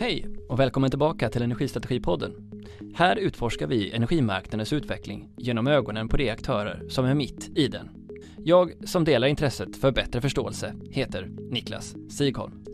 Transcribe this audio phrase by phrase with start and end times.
[0.00, 2.32] Hej och välkommen tillbaka till Energistrategipodden.
[2.94, 7.88] Här utforskar vi energimarknadens utveckling genom ögonen på de aktörer som är mitt i den.
[8.44, 12.64] Jag som delar intresset för bättre förståelse heter Niklas Sigholm.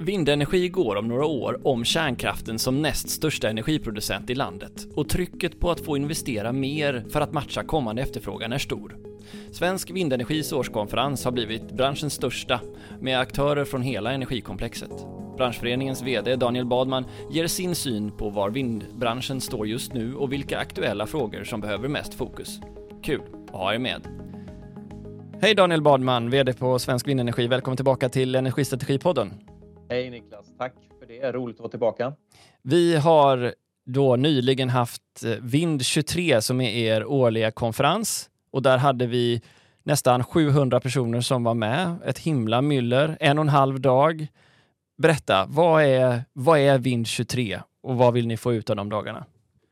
[0.00, 5.60] Vindenergi går om några år om kärnkraften som näst största energiproducent i landet och trycket
[5.60, 8.96] på att få investera mer för att matcha kommande efterfrågan är stor.
[9.52, 12.60] Svensk Vindenergis årskonferens har blivit branschens största
[13.00, 15.06] med aktörer från hela energikomplexet.
[15.36, 20.58] Branschföreningens VD Daniel Badman ger sin syn på var vindbranschen står just nu och vilka
[20.58, 22.60] aktuella frågor som behöver mest fokus.
[23.02, 24.06] Kul att ha er med!
[25.40, 27.46] Hej Daniel Badman, VD på Svensk Vindenergi.
[27.46, 29.32] Välkommen tillbaka till Energistrategipodden.
[29.90, 31.32] Hej Niklas, tack för det.
[31.32, 32.12] Roligt att vara tillbaka.
[32.62, 33.54] Vi har
[33.86, 35.02] då nyligen haft
[35.40, 39.42] Vind 23 som är er årliga konferens och där hade vi
[39.82, 41.96] nästan 700 personer som var med.
[42.04, 44.26] Ett himla myller, en och en halv dag.
[44.96, 48.88] Berätta, vad är, vad är Vind 23 och vad vill ni få ut av de
[48.88, 49.26] dagarna?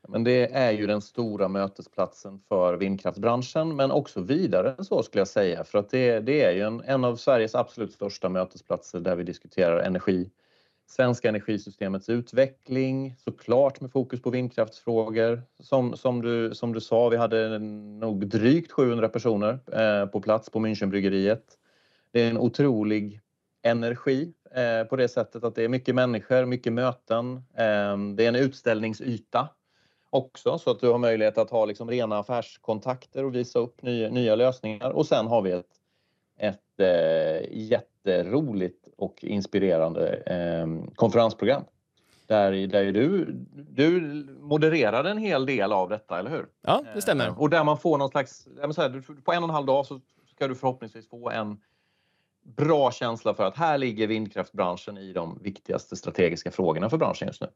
[0.07, 5.19] Men det är ju den stora mötesplatsen för vindkraftsbranschen, men också vidare än så skulle
[5.19, 8.99] jag säga, för att det, det är ju en, en av Sveriges absolut största mötesplatser
[8.99, 10.29] där vi diskuterar energi,
[10.87, 15.41] svenska energisystemets utveckling, såklart med fokus på vindkraftsfrågor.
[15.59, 20.49] Som, som, du, som du sa, vi hade nog drygt 700 personer eh, på plats
[20.49, 21.57] på Münchenbryggeriet.
[22.11, 23.21] Det är en otrolig
[23.61, 27.35] energi eh, på det sättet att det är mycket människor, mycket möten.
[27.35, 29.49] Eh, det är en utställningsyta
[30.13, 34.09] också så att du har möjlighet att ha liksom rena affärskontakter och visa upp nya,
[34.09, 34.89] nya lösningar.
[34.89, 35.65] Och sen har vi ett,
[36.37, 41.63] ett eh, jätteroligt och inspirerande eh, konferensprogram.
[42.27, 43.25] Där, där du,
[43.69, 44.01] du
[44.39, 46.45] modererade en hel del av detta, eller hur?
[46.61, 47.27] Ja, det stämmer.
[47.27, 49.99] Eh, och där man får någon slags, här, på en och en halv dag så
[50.35, 51.57] ska du förhoppningsvis få en
[52.43, 57.41] bra känsla för att här ligger vindkraftbranschen i de viktigaste strategiska frågorna för branschen just
[57.41, 57.47] nu.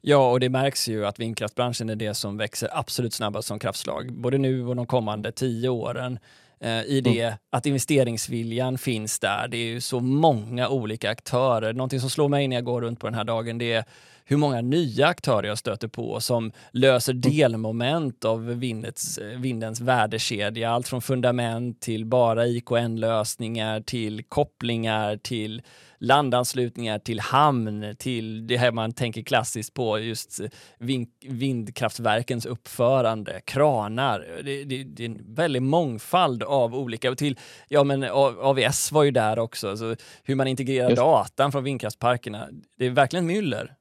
[0.00, 4.12] Ja, och det märks ju att vindkraftbranschen är det som växer absolut snabbast som kraftslag,
[4.12, 6.18] både nu och de kommande tio åren.
[6.60, 7.34] Eh, I det mm.
[7.50, 9.48] att investeringsviljan finns där.
[9.48, 11.72] Det är ju så många olika aktörer.
[11.72, 13.84] Någonting som slår mig när jag går runt på den här dagen, det är
[14.30, 17.20] hur många nya aktörer jag stöter på som löser mm.
[17.20, 20.70] delmoment av vindets, vindens värdekedja.
[20.70, 25.62] Allt från fundament till bara IKN-lösningar till kopplingar till
[25.98, 30.40] landanslutningar till hamn, till det här man tänker klassiskt på, just
[30.78, 34.26] vind, vindkraftverkens uppförande, kranar.
[34.44, 38.04] Det, det, det, är en väldig mångfald av olika, till, ja men
[38.40, 41.02] AVS var ju där också, så hur man integrerar just.
[41.02, 42.48] datan från vindkraftsparkerna.
[42.78, 43.77] Det är verkligen myller.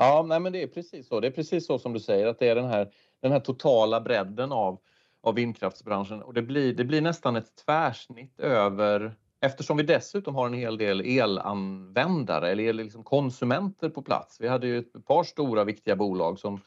[0.00, 1.20] Ja, nej, men det är precis så.
[1.20, 4.00] Det är precis så som du säger, att det är den här, den här totala
[4.00, 4.78] bredden av,
[5.20, 10.46] av vindkraftsbranschen och det blir, det blir nästan ett tvärsnitt över Eftersom vi dessutom har
[10.46, 14.40] en hel del elanvändare eller liksom konsumenter på plats.
[14.40, 16.60] Vi hade ju ett par stora viktiga bolag som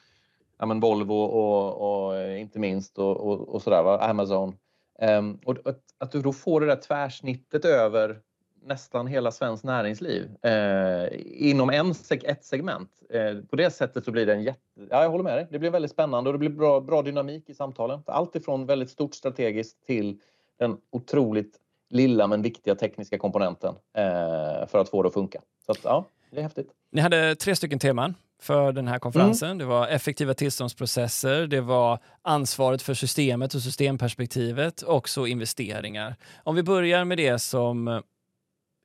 [0.57, 3.99] ja, men Volvo och, och eh, inte minst och, och, och sådär, va?
[3.99, 4.55] Amazon.
[5.01, 8.19] Um, och att, att, du då får det där tvärsnittet över
[8.65, 12.89] nästan hela svenskt näringsliv eh, inom en, ett segment.
[13.09, 14.59] Eh, på det sättet så blir det en jätte...
[14.89, 15.47] Ja, jag håller med dig.
[15.51, 17.99] Det blir väldigt spännande och det blir bra, bra dynamik i samtalen.
[18.05, 20.19] Allt ifrån väldigt stort strategiskt till
[20.59, 21.57] den otroligt
[21.89, 25.41] lilla men viktiga tekniska komponenten eh, för att få det att funka.
[25.65, 26.71] Så att, ja, det är häftigt.
[26.91, 29.47] Ni hade tre stycken teman för den här konferensen.
[29.47, 29.57] Mm.
[29.57, 36.15] Det var effektiva tillståndsprocesser, det var ansvaret för systemet och systemperspektivet och så investeringar.
[36.43, 38.01] Om vi börjar med det som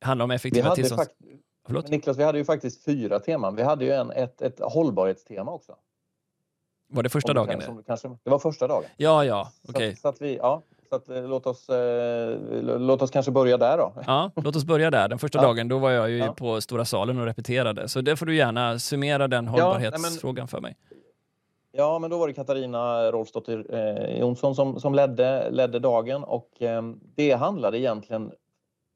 [0.01, 1.11] handlar om effektiva tillstånds...
[1.89, 3.57] Niklas, vi hade ju faktiskt fyra teman.
[3.57, 5.77] Vi hade ju en, ett, ett hållbarhetstema också.
[6.89, 7.61] Var det första dagen?
[7.61, 8.85] Kanske, kanske, det var första dagen.
[8.97, 9.89] Ja, ja, okej.
[9.89, 9.97] Okay.
[9.97, 12.39] Så, så, ja, så att, eh, låt, oss, eh,
[12.79, 13.93] låt oss kanske börja där då.
[14.07, 15.09] Ja, låt oss börja där.
[15.09, 15.43] Den första ja.
[15.43, 16.33] dagen, då var jag ju ja.
[16.33, 17.89] på Stora salen och repeterade.
[17.89, 20.77] Så det får du gärna summera den hållbarhetsfrågan ja, men, för mig.
[21.73, 26.63] Ja, men då var det Katarina Rolfsdotter eh, Jonsson som, som ledde, ledde dagen och
[26.63, 26.83] eh,
[27.15, 28.33] det handlade egentligen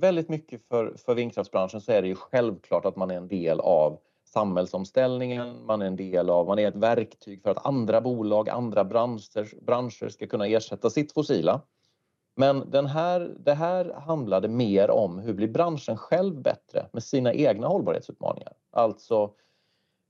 [0.00, 3.60] väldigt mycket för, för vindkraftsbranschen så är det ju självklart att man är en del
[3.60, 8.48] av samhällsomställningen, man är en del av, man är ett verktyg för att andra bolag,
[8.48, 11.60] andra branscher, branscher ska kunna ersätta sitt fossila.
[12.36, 17.34] Men den här, det här handlade mer om hur blir branschen själv bättre med sina
[17.34, 18.52] egna hållbarhetsutmaningar.
[18.70, 19.30] Alltså,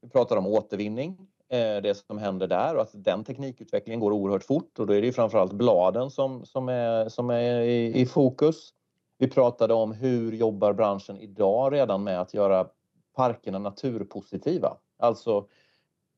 [0.03, 1.17] vi pratar om återvinning,
[1.49, 5.03] eh, det som händer där och att den teknikutvecklingen går oerhört fort och då är
[5.03, 8.73] det framförallt bladen som, som är, som är i, i fokus.
[9.21, 12.67] Vi pratade om hur jobbar branschen idag redan med att göra
[13.17, 14.77] parkerna naturpositiva.
[14.99, 15.47] Alltså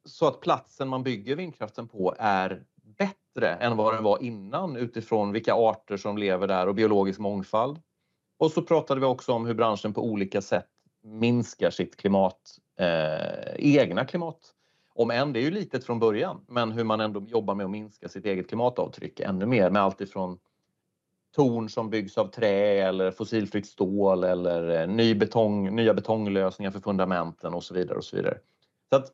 [0.04, 2.64] så att platsen man bygger vindkraften på är
[2.98, 7.80] bättre än vad den var innan utifrån vilka arter som lever där och biologisk mångfald.
[8.38, 10.68] Och så pratade vi också om hur branschen på olika sätt
[11.02, 14.38] minskar sitt klimat, eh, egna klimat
[14.94, 17.70] om än det är ju litet från början, men hur man ändå jobbar med att
[17.70, 20.38] minska sitt eget klimatavtryck ännu mer med allt ifrån
[21.32, 26.80] torn som byggs av trä eller fossilfritt stål eller eh, ny betong, nya betonglösningar för
[26.80, 27.98] fundamenten och så vidare.
[27.98, 28.38] och så vidare.
[28.90, 29.12] Så att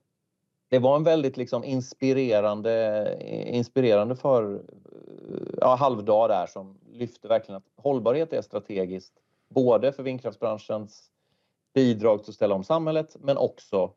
[0.70, 4.61] det var en väldigt liksom inspirerande, eh, inspirerande för eh,
[5.61, 9.12] ja, halvdag där som lyfte verkligen att hållbarhet är strategiskt
[9.55, 11.11] både för vindkraftsbranschens
[11.75, 13.93] bidrag till att ställa om samhället men också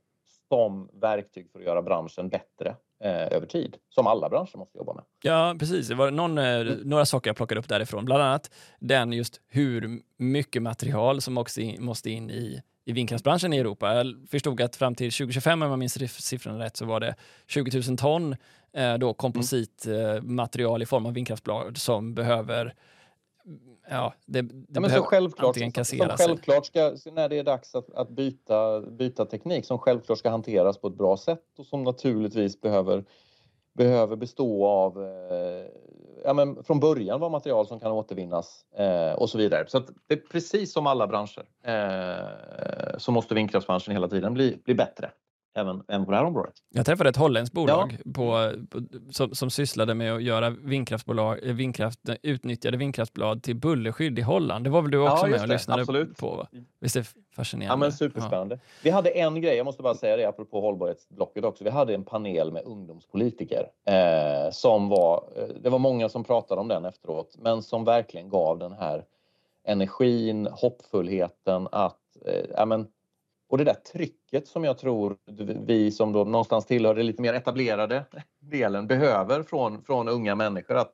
[0.47, 4.93] som verktyg för att göra branschen bättre Eh, över tid, som alla branscher måste jobba
[4.93, 5.03] med.
[5.21, 5.87] Ja, precis.
[5.87, 10.01] Det var någon, eh, några saker jag plockade upp därifrån, bland annat den just hur
[10.17, 13.95] mycket material som också in, måste in i i vindkraftsbranschen i Europa.
[13.95, 17.15] Jag förstod att fram till 2025, om jag minns siffrorna rätt, så var det
[17.47, 18.35] 20 000 ton
[18.73, 20.81] eh, då kompositmaterial mm.
[20.81, 22.73] i form av vindkraftsblad som behöver
[23.89, 27.93] ja, det, det ja, men så självklart, som, självklart ska, när det är dags att,
[27.93, 32.61] att, byta, byta teknik, som självklart ska hanteras på ett bra sätt och som naturligtvis
[32.61, 33.05] behöver,
[33.73, 35.65] behöver bestå av eh,
[36.23, 39.65] ja, men från början vara material som kan återvinnas eh, och så vidare.
[39.67, 44.75] Så det är precis som alla branscher eh, så måste vindkraftsbranschen hela tiden bli, bli
[44.75, 45.11] bättre
[45.53, 46.53] även, även på det här området.
[46.69, 48.11] Jag träffade ett holländskt bolag ja.
[48.13, 48.81] på, på,
[49.11, 54.63] som, som sysslade med att göra vindkraftbolag, eh, vindkraft, utnyttjade vindkraftsblad till bullerskydd i Holland.
[54.63, 55.53] Det var väl du också ja, med och det.
[55.53, 56.17] lyssnade Absolut.
[56.17, 56.35] på?
[56.35, 56.47] Va?
[56.79, 57.73] Visst är det fascinerande?
[57.73, 58.55] Ja, men superspännande.
[58.55, 58.61] Ja.
[58.83, 61.63] Vi hade en grej, jag måste bara säga det apropå hållbarhetsblocket också.
[61.63, 66.61] Vi hade en panel med ungdomspolitiker eh, som var, eh, det var många som pratade
[66.61, 69.05] om den efteråt, men som verkligen gav den här
[69.63, 72.87] energin, hoppfullheten att eh, ja, men,
[73.51, 75.17] och det där trycket som jag tror
[75.65, 78.05] vi som då någonstans tillhör det lite mer etablerade
[78.39, 80.93] delen behöver från, från unga människor att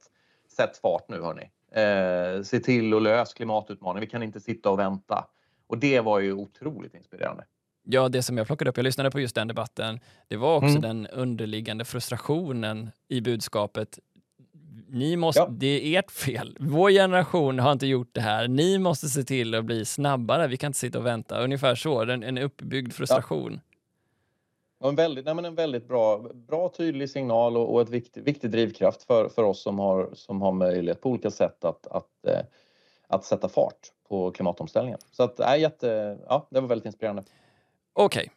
[0.55, 1.49] sätt fart nu hörni.
[1.71, 4.01] Eh, se till att lösa klimatutmaningen.
[4.01, 5.27] Vi kan inte sitta och vänta.
[5.67, 7.45] Och det var ju otroligt inspirerande.
[7.83, 10.77] Ja, det som jag plockade upp, jag lyssnade på just den debatten, det var också
[10.77, 10.81] mm.
[10.81, 13.99] den underliggande frustrationen i budskapet
[14.89, 15.47] ni måste, ja.
[15.51, 16.57] det är ert fel.
[16.59, 18.47] Vår generation har inte gjort det här.
[18.47, 20.47] Ni måste se till att bli snabbare.
[20.47, 21.43] Vi kan inte sitta och vänta.
[21.43, 23.59] Ungefär så, en, en uppbyggd frustration.
[24.79, 24.89] Ja.
[24.89, 28.51] En väldigt, nej men en väldigt bra, bra tydlig signal och, och ett viktig, viktig
[28.51, 32.39] drivkraft för, för oss som har, som har möjlighet på olika sätt att, att, eh,
[33.07, 34.99] att sätta fart på klimatomställningen.
[35.11, 37.23] Så att, äh, jätte, ja, det var väldigt inspirerande.
[37.93, 38.31] Okej.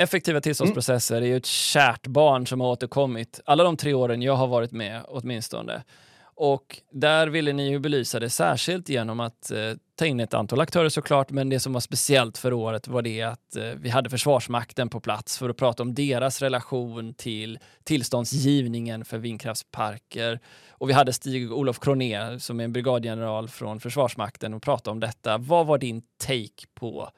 [0.00, 1.24] Effektiva tillståndsprocesser mm.
[1.24, 4.72] är ju ett kärt barn som har återkommit alla de tre åren jag har varit
[4.72, 5.82] med åtminstone.
[6.22, 10.60] Och där ville ni ju belysa det särskilt genom att eh, ta in ett antal
[10.60, 14.10] aktörer såklart, men det som var speciellt för året var det att eh, vi hade
[14.10, 20.40] Försvarsmakten på plats för att prata om deras relation till tillståndsgivningen för vindkraftsparker.
[20.70, 25.38] Och vi hade Stig-Olof Kroner som är en brigadgeneral från Försvarsmakten och prata om detta.
[25.38, 27.10] Vad var din take på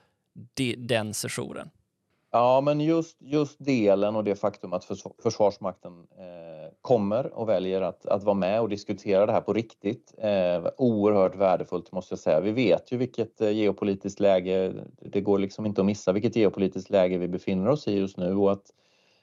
[0.55, 1.71] de, den sessionen?
[2.35, 4.85] Ja, men just, just delen och det faktum att
[5.23, 10.15] Försvarsmakten eh, kommer och väljer att, att vara med och diskutera det här på riktigt.
[10.19, 12.41] Eh, oerhört värdefullt måste jag säga.
[12.41, 16.91] Vi vet ju vilket eh, geopolitiskt läge, det går liksom inte att missa vilket geopolitiskt
[16.91, 18.67] läge vi befinner oss i just nu och att,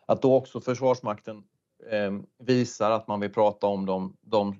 [0.05, 1.43] att då också Försvarsmakten
[1.91, 4.59] eh, visar att man vill prata om de, de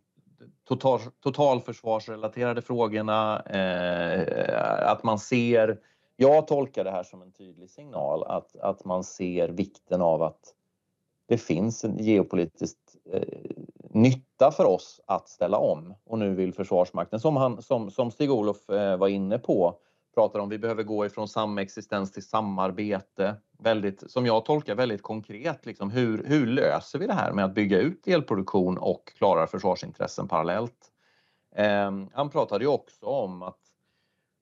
[0.68, 5.80] total, totalförsvarsrelaterade frågorna, eh, att man ser
[6.22, 10.54] jag tolkar det här som en tydlig signal att, att man ser vikten av att
[11.28, 12.78] det finns en geopolitisk
[13.14, 13.22] eh,
[13.90, 15.94] nytta för oss att ställa om.
[16.06, 19.80] Och nu vill Försvarsmakten, som, han, som, som Stig-Olof eh, var inne på,
[20.16, 23.36] pratar om vi behöver gå ifrån samexistens till samarbete.
[23.60, 27.54] Väldigt, som jag tolkar väldigt konkret, liksom, hur, hur löser vi det här med att
[27.54, 30.92] bygga ut elproduktion och klara försvarsintressen parallellt?
[31.56, 33.69] Eh, han pratade ju också om att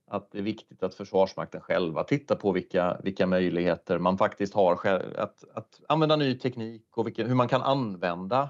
[0.07, 4.87] att det är viktigt att Försvarsmakten själva tittar på vilka, vilka möjligheter man faktiskt har
[5.17, 8.49] att, att använda ny teknik och vilka, hur man kan använda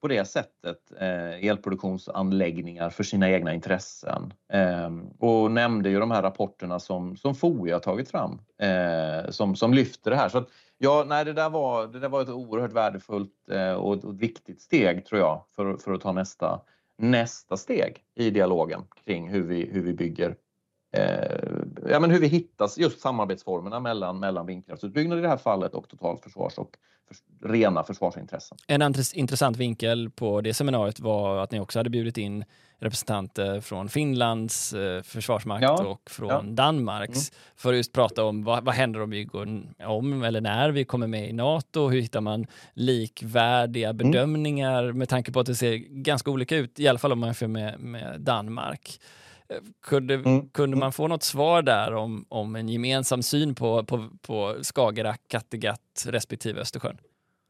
[0.00, 4.32] på det sättet eh, elproduktionsanläggningar för sina egna intressen.
[4.52, 9.56] Eh, och nämnde ju de här rapporterna som, som FOI har tagit fram eh, som,
[9.56, 10.28] som lyfter det här.
[10.28, 10.48] Så att,
[10.78, 14.60] ja, nej, det, där var, det där var ett oerhört värdefullt eh, och, och viktigt
[14.60, 16.60] steg tror jag för, för att ta nästa,
[16.98, 20.36] nästa steg i dialogen kring hur vi, hur vi bygger
[21.90, 25.88] ja, men hur vi hittar just samarbetsformerna mellan, mellan vindkraftsutbyggnad i det här fallet och
[25.88, 26.76] totalförsvars och
[27.08, 28.58] för, rena försvarsintressen.
[28.66, 32.44] En intressant vinkel på det seminariet var att ni också hade bjudit in
[32.78, 36.42] representanter från Finlands eh, försvarsmakt ja, och från ja.
[36.42, 37.40] Danmarks mm.
[37.56, 40.84] för att just prata om vad, vad händer om vi går om eller när vi
[40.84, 41.88] kommer med i Nato?
[41.88, 43.96] Hur hittar man likvärdiga mm.
[43.96, 44.98] bedömningar mm.
[44.98, 47.46] med tanke på att det ser ganska olika ut, i alla fall om man jämför
[47.46, 49.00] med, med Danmark.
[49.80, 50.48] Kunde, mm.
[50.48, 55.20] kunde man få något svar där om, om en gemensam syn på, på, på Skagerrak,
[55.28, 56.98] Kattegatt respektive Östersjön?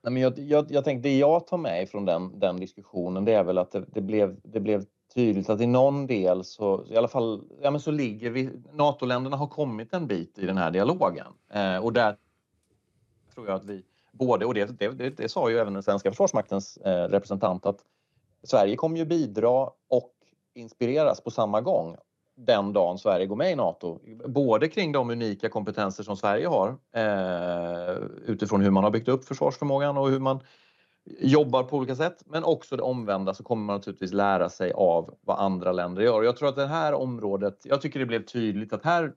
[0.02, 3.32] Nej, men jag, jag, jag tänkte, det jag tar med från den, den diskussionen det
[3.32, 4.84] är väl att det, det, blev, det blev
[5.14, 9.36] tydligt att i någon del så, i alla fall, ja men så ligger vi, NATO-länderna
[9.36, 12.16] har kommit en bit i den här dialogen eh, och där
[13.34, 16.10] tror jag att vi både, och det, det, det, det sa ju även den svenska
[16.10, 17.78] försvarsmaktens eh, representant att
[18.42, 20.12] Sverige kommer ju bidra och
[20.56, 21.96] inspireras på samma gång
[22.36, 24.00] den dagen Sverige går med i Nato.
[24.26, 27.96] Både kring de unika kompetenser som Sverige har eh,
[28.26, 30.40] utifrån hur man har byggt upp försvarsförmågan och hur man
[31.20, 32.22] jobbar på olika sätt.
[32.26, 36.22] Men också det omvända så kommer man naturligtvis lära sig av vad andra länder gör.
[36.22, 39.12] Jag tror att det här området, jag tycker det blev tydligt att här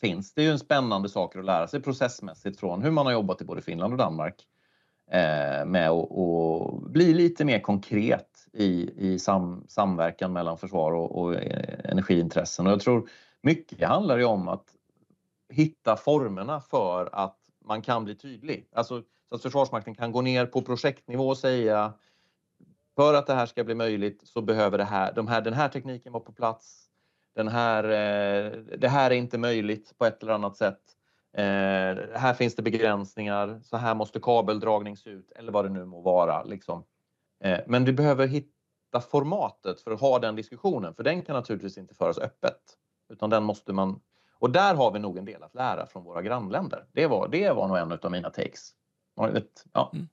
[0.00, 3.42] finns det ju en spännande saker att lära sig processmässigt från hur man har jobbat
[3.42, 4.34] i både Finland och Danmark
[5.10, 11.34] eh, med att bli lite mer konkret i, i sam, samverkan mellan försvar och, och
[11.34, 12.66] eh, energiintressen.
[12.66, 13.08] Och jag tror
[13.42, 14.64] mycket handlar ju om att
[15.48, 18.68] hitta formerna för att man kan bli tydlig.
[18.72, 21.92] Alltså så att Försvarsmakten kan gå ner på projektnivå och säga
[22.96, 25.68] för att det här ska bli möjligt så behöver det här, de här, den här
[25.68, 26.86] tekniken vara på plats.
[27.34, 30.80] Den här, eh, det här är inte möjligt på ett eller annat sätt.
[31.32, 31.42] Eh,
[32.14, 33.60] här finns det begränsningar.
[33.64, 36.44] Så här måste kabeldragning se ut eller vad det nu må vara.
[36.44, 36.84] Liksom.
[37.44, 41.78] Eh, men du behöver hitta formatet för att ha den diskussionen för den kan naturligtvis
[41.78, 42.60] inte föras öppet.
[43.12, 44.00] Utan den måste man...
[44.38, 46.84] Och där har vi nog en del att lära från våra grannländer.
[46.92, 48.70] Det var, det var nog en av mina takes.
[49.72, 49.90] Ja.
[49.94, 50.08] Mm.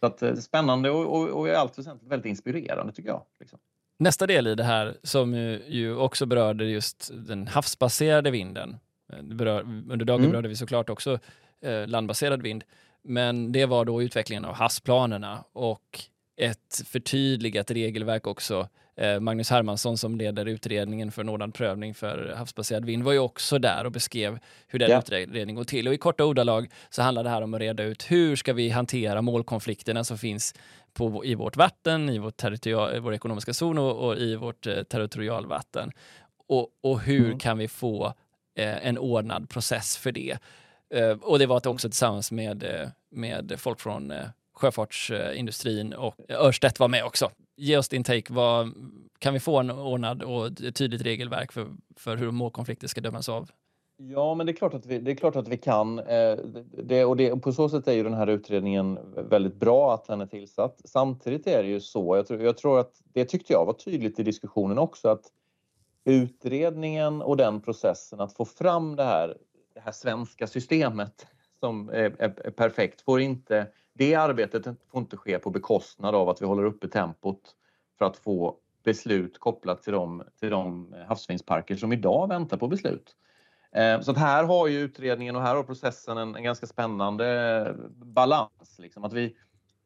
[0.00, 3.22] Så att, eh, spännande och, och, och i allt väsentligt väldigt inspirerande tycker jag.
[3.40, 3.58] Liksom.
[3.98, 5.34] Nästa del i det här som
[5.66, 8.76] ju också berörde just den havsbaserade vinden.
[9.12, 10.30] Eh, berör, under dagen mm.
[10.30, 11.18] berörde vi såklart också
[11.60, 12.64] eh, landbaserad vind.
[13.02, 16.00] Men det var då utvecklingen av havsplanerna och
[16.36, 18.68] ett förtydligat regelverk också.
[18.96, 23.58] Eh, Magnus Hermansson som leder utredningen för en prövning för havsbaserad vind var ju också
[23.58, 24.98] där och beskrev hur den ja.
[24.98, 25.88] utredningen går till.
[25.88, 28.70] Och i korta ordalag så handlar det här om att reda ut hur ska vi
[28.70, 30.54] hantera målkonflikterna som finns
[30.92, 32.44] på, i vårt vatten, i vårt
[33.00, 35.92] vår ekonomiska zon och, och i vårt eh, territorialvatten.
[36.48, 37.38] Och, och hur mm.
[37.38, 38.06] kan vi få
[38.54, 40.38] eh, en ordnad process för det?
[40.94, 46.80] Eh, och det var också tillsammans med, eh, med folk från eh, sjöfartsindustrin och Örstedt
[46.80, 47.30] var med också.
[47.56, 48.32] Ge oss din take.
[48.32, 48.72] Vad,
[49.18, 53.28] kan vi få en ordnad och ett tydligt regelverk för, för hur målkonflikter ska dömas
[53.28, 53.50] av?
[53.98, 55.98] Ja, men det är klart att vi, det är klart att vi kan.
[55.98, 56.36] Eh,
[56.84, 60.20] det, och det, på så sätt är ju den här utredningen väldigt bra att den
[60.20, 60.80] är tillsatt.
[60.84, 64.18] Samtidigt är det ju så, jag tror, jag tror att det tyckte jag var tydligt
[64.18, 65.32] i diskussionen också, att
[66.04, 69.36] utredningen och den processen att få fram det här,
[69.74, 71.26] det här svenska systemet
[71.60, 76.28] som är, är, är perfekt får inte det arbetet får inte ske på bekostnad av
[76.28, 77.40] att vi håller uppe tempot
[77.98, 83.16] för att få beslut kopplat till de, till de havsfinsparker som idag väntar på beslut.
[83.72, 87.76] Eh, så att här har ju utredningen och här har processen en, en ganska spännande
[87.94, 88.78] balans.
[88.78, 89.04] Liksom.
[89.04, 89.36] Att vi,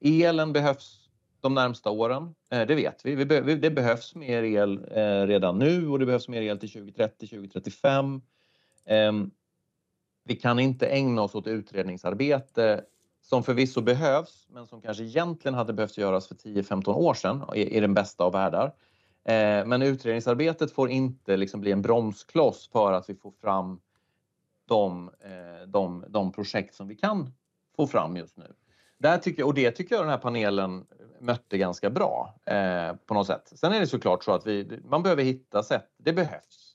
[0.01, 1.09] elen behövs
[1.41, 3.15] de närmsta åren, eh, det vet vi.
[3.15, 6.73] vi, be, det behövs mer el eh, redan nu och det behövs mer el till
[6.73, 8.23] 2030, 2035.
[8.87, 9.31] Ehm,
[10.25, 12.85] vi kan inte ägna oss åt utredningsarbete
[13.31, 17.77] som förvisso behövs, men som kanske egentligen hade behövt göras för 10-15 år sedan i,
[17.77, 18.67] i den bästa av världar.
[19.25, 23.81] Eh, men utredningsarbetet får inte liksom bli en bromskloss för att vi får fram
[24.69, 27.33] de, eh, de, de projekt som vi kan
[27.77, 28.53] få fram just nu.
[28.99, 30.87] Där tycker, och det tycker jag den här panelen
[31.21, 33.53] mötte ganska bra eh, på något sätt.
[33.55, 36.70] Sen är det såklart så att vi, man behöver hitta sätt, det behövs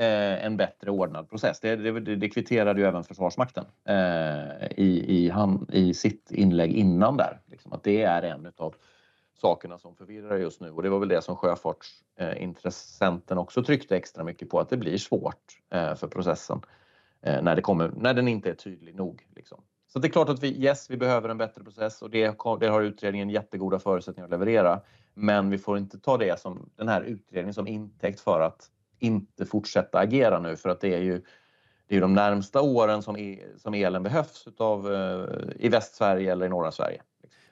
[0.00, 1.60] Eh, en bättre ordnad process.
[1.60, 7.16] Det, det, det kvitterade ju även Försvarsmakten eh, i, i, han, i sitt inlägg innan
[7.16, 7.40] där.
[7.46, 8.74] Liksom, att det är en av
[9.40, 14.24] sakerna som förvirrar just nu och det var väl det som sjöfartsintressenten också tryckte extra
[14.24, 16.60] mycket på att det blir svårt eh, för processen
[17.22, 19.26] eh, när, det kommer, när den inte är tydlig nog.
[19.36, 19.62] Liksom.
[19.92, 22.68] Så det är klart att vi, yes, vi behöver en bättre process och det, det
[22.68, 24.80] har utredningen jättegoda förutsättningar att leverera.
[25.14, 29.46] Men vi får inte ta det som den här utredningen som intäkt för att inte
[29.46, 31.22] fortsätta agera nu för att det är ju
[31.88, 36.46] det är de närmsta åren som, e, som elen behövs utav, eh, i Västsverige eller
[36.46, 37.02] i norra Sverige.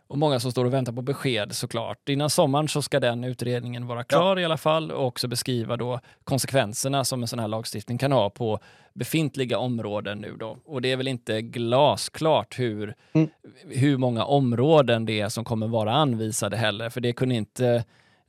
[0.09, 2.09] Och många som står och väntar på besked såklart.
[2.09, 4.43] Innan sommaren så ska den utredningen vara klar ja.
[4.43, 8.31] i alla fall och också beskriva då konsekvenserna som en sån här lagstiftning kan ha
[8.31, 8.59] på
[8.95, 10.59] befintliga områden nu då.
[10.65, 13.29] Och det är väl inte glasklart hur, mm.
[13.69, 17.85] hur många områden det är som kommer vara anvisade heller, för det kunde inte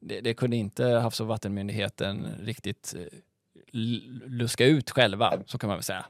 [0.07, 3.19] det, det kunde inte Havs och vattenmyndigheten riktigt eh,
[4.27, 6.05] luska ut själva, så kan man väl säga.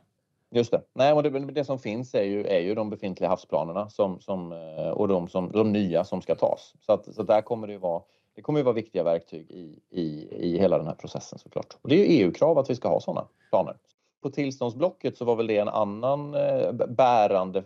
[0.52, 0.82] Just det.
[0.94, 4.52] Nej, och det, det, som finns är ju, är ju de befintliga havsplanerna som, som,
[4.52, 6.74] eh, och de, som, de nya som ska tas.
[6.86, 8.02] Så, att, så där kommer det vara
[8.36, 11.78] Det kommer att vara viktiga verktyg i, i, i hela den här processen såklart.
[11.82, 13.78] Och det är ju EU-krav att vi ska ha sådana planer.
[14.22, 17.64] På tillståndsblocket så var väl det en annan eh, bärande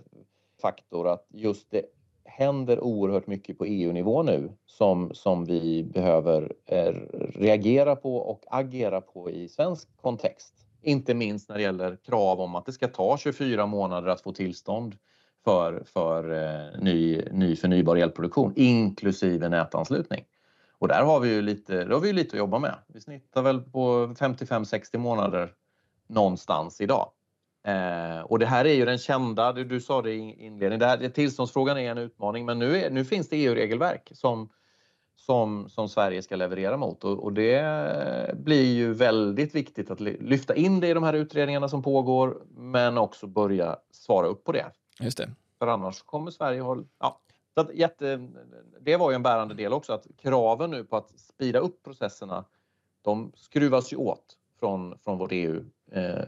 [0.62, 1.86] faktor att just det
[2.32, 6.94] händer oerhört mycket på EU-nivå nu som, som vi behöver eh,
[7.36, 10.54] reagera på och agera på i svensk kontext.
[10.82, 14.32] Inte minst när det gäller krav om att det ska ta 24 månader att få
[14.32, 14.96] tillstånd
[15.44, 20.26] för, för eh, ny, ny förnybar elproduktion inklusive nätanslutning.
[20.80, 22.76] Och där har vi ju lite, har vi lite att jobba med.
[22.88, 25.52] Vi snittar väl på 55-60 månader
[26.08, 27.10] någonstans idag.
[27.63, 30.86] Eh, och det här är ju den kända, du, du sa det i inledningen, det
[30.86, 34.50] här, tillståndsfrågan är en utmaning men nu, är, nu finns det EU-regelverk som,
[35.15, 40.56] som, som Sverige ska leverera mot och, och, det blir ju väldigt viktigt att lyfta
[40.56, 44.65] in det i de här utredningarna som pågår men också börja svara upp på det.
[45.00, 45.30] Just det.
[45.60, 46.77] För annars kommer Sverige ha...
[47.00, 47.20] Ja,
[47.53, 48.30] så att jätte,
[48.80, 52.46] det var ju en bärande del också att kraven nu på att spida upp processerna
[53.01, 55.63] de skruvas ju åt från, från vårt EU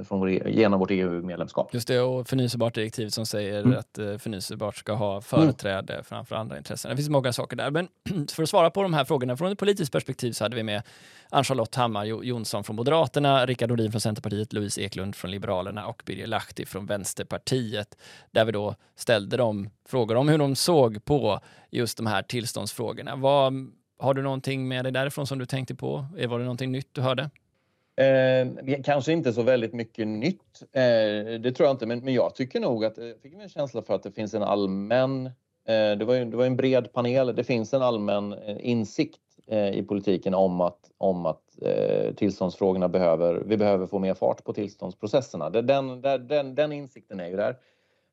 [0.03, 1.73] från vår, e genom vårt EU-medlemskap.
[1.73, 3.79] Just det, och förnyelsebart direktiv som säger mm.
[3.79, 6.03] att eh, förnyelsebart ska ha företräde mm.
[6.03, 6.91] framför andra intressen.
[6.91, 7.71] Det finns många saker där.
[7.71, 7.87] Men
[8.31, 10.81] för att svara på de här frågorna från ett politiskt perspektiv så hade vi med
[11.29, 16.27] Ann-Charlotte Hammar Jonsson från Moderaterna, Rickard Nordin från Centerpartiet, Louise Eklund från Liberalerna och Birger
[16.27, 17.97] Lahti från Vänsterpartiet.
[18.31, 21.39] Där vi då ställde dem frågor om hur de såg på
[21.71, 23.15] just de här tillståndsfrågorna.
[23.15, 23.53] Vad,
[23.99, 26.05] har du någonting med dig därifrån som du tänkte på?
[26.27, 27.29] Var det någonting nytt du hörde?
[27.95, 32.35] Eh, kanske inte så väldigt mycket nytt, eh, det tror jag inte, men, men jag
[32.35, 35.25] tycker nog att jag fick en känsla för att det finns en allmän,
[35.67, 39.19] eh, det, var ju, det var en bred panel, det finns en allmän eh, insikt
[39.47, 44.43] eh, i politiken om att, om att eh, tillståndsfrågorna behöver, vi behöver få mer fart
[44.43, 45.49] på tillståndsprocesserna.
[45.49, 45.67] Den,
[46.01, 47.55] den, den, den insikten är ju där.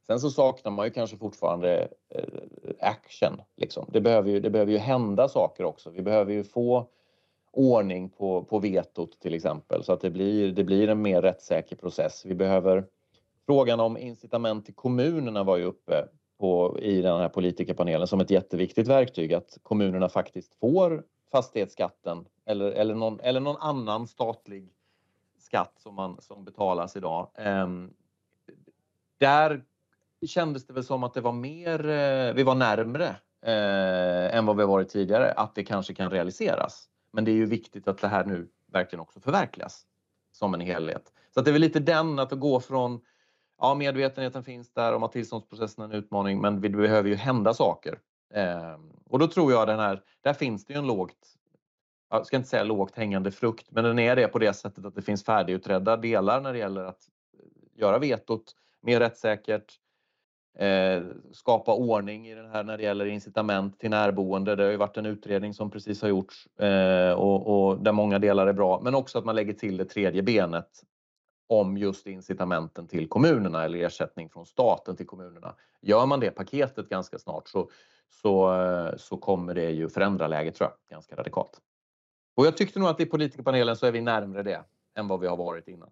[0.07, 2.25] Sen så saknar man ju kanske fortfarande eh,
[2.81, 3.43] action.
[3.57, 3.87] Liksom.
[3.93, 5.91] Det, behöver ju, det behöver ju hända saker också.
[5.91, 6.89] Vi behöver ju få
[7.53, 11.77] ordning på, på vetot till exempel så att det blir, det blir en mer rättssäker
[11.77, 12.27] process.
[12.27, 12.85] Vi behöver
[13.51, 16.09] Frågan om incitament till kommunerna var ju uppe
[16.39, 22.73] på, i den här politikerpanelen som ett jätteviktigt verktyg att kommunerna faktiskt får fastighetsskatten eller,
[22.73, 24.73] eller, någon, eller någon annan statlig
[25.39, 27.31] skatt som, man, som betalas idag.
[27.39, 27.95] Um,
[29.19, 29.65] där
[30.27, 33.07] kändes det väl som att det var mer, eh, vi var närmre
[33.43, 36.90] eh, än vad vi varit tidigare, att det kanske kan realiseras.
[37.13, 39.87] Men det är ju viktigt att det här nu verkligen också förverkligas
[40.33, 41.13] som en helhet.
[41.35, 43.01] Så det är väl lite den, att gå från
[43.61, 47.55] ja, medvetenheten finns där om att tillståndsprocessen är en utmaning, men det behöver ju hända
[47.55, 47.99] saker.
[48.35, 51.37] Eh, och då tror jag den här, där finns det ju en lågt,
[52.11, 54.95] jag ska inte säga lågt hängande frukt, men den är det på det sättet att
[54.95, 59.80] det finns färdigutredda delar när det gäller att eh, göra vetot mer rättssäkert,
[60.59, 64.57] eh, skapa ordning i den här när det gäller incitament till närboende.
[64.57, 68.19] Det har ju varit en utredning som precis har gjorts eh, och, och, där många
[68.19, 70.83] delar är bra, men också att man lägger till det tredje benet
[71.49, 75.55] om just incitamenten till kommunerna eller ersättning från staten till kommunerna.
[75.83, 77.71] Gör man det paketet ganska snart så,
[78.23, 81.61] så, eh, så kommer det ju förändra läget tror jag, ganska radikalt.
[82.37, 84.65] Och jag tyckte nog att i politikerpanelen så är vi närmre det
[84.99, 85.91] än vad vi har varit innan.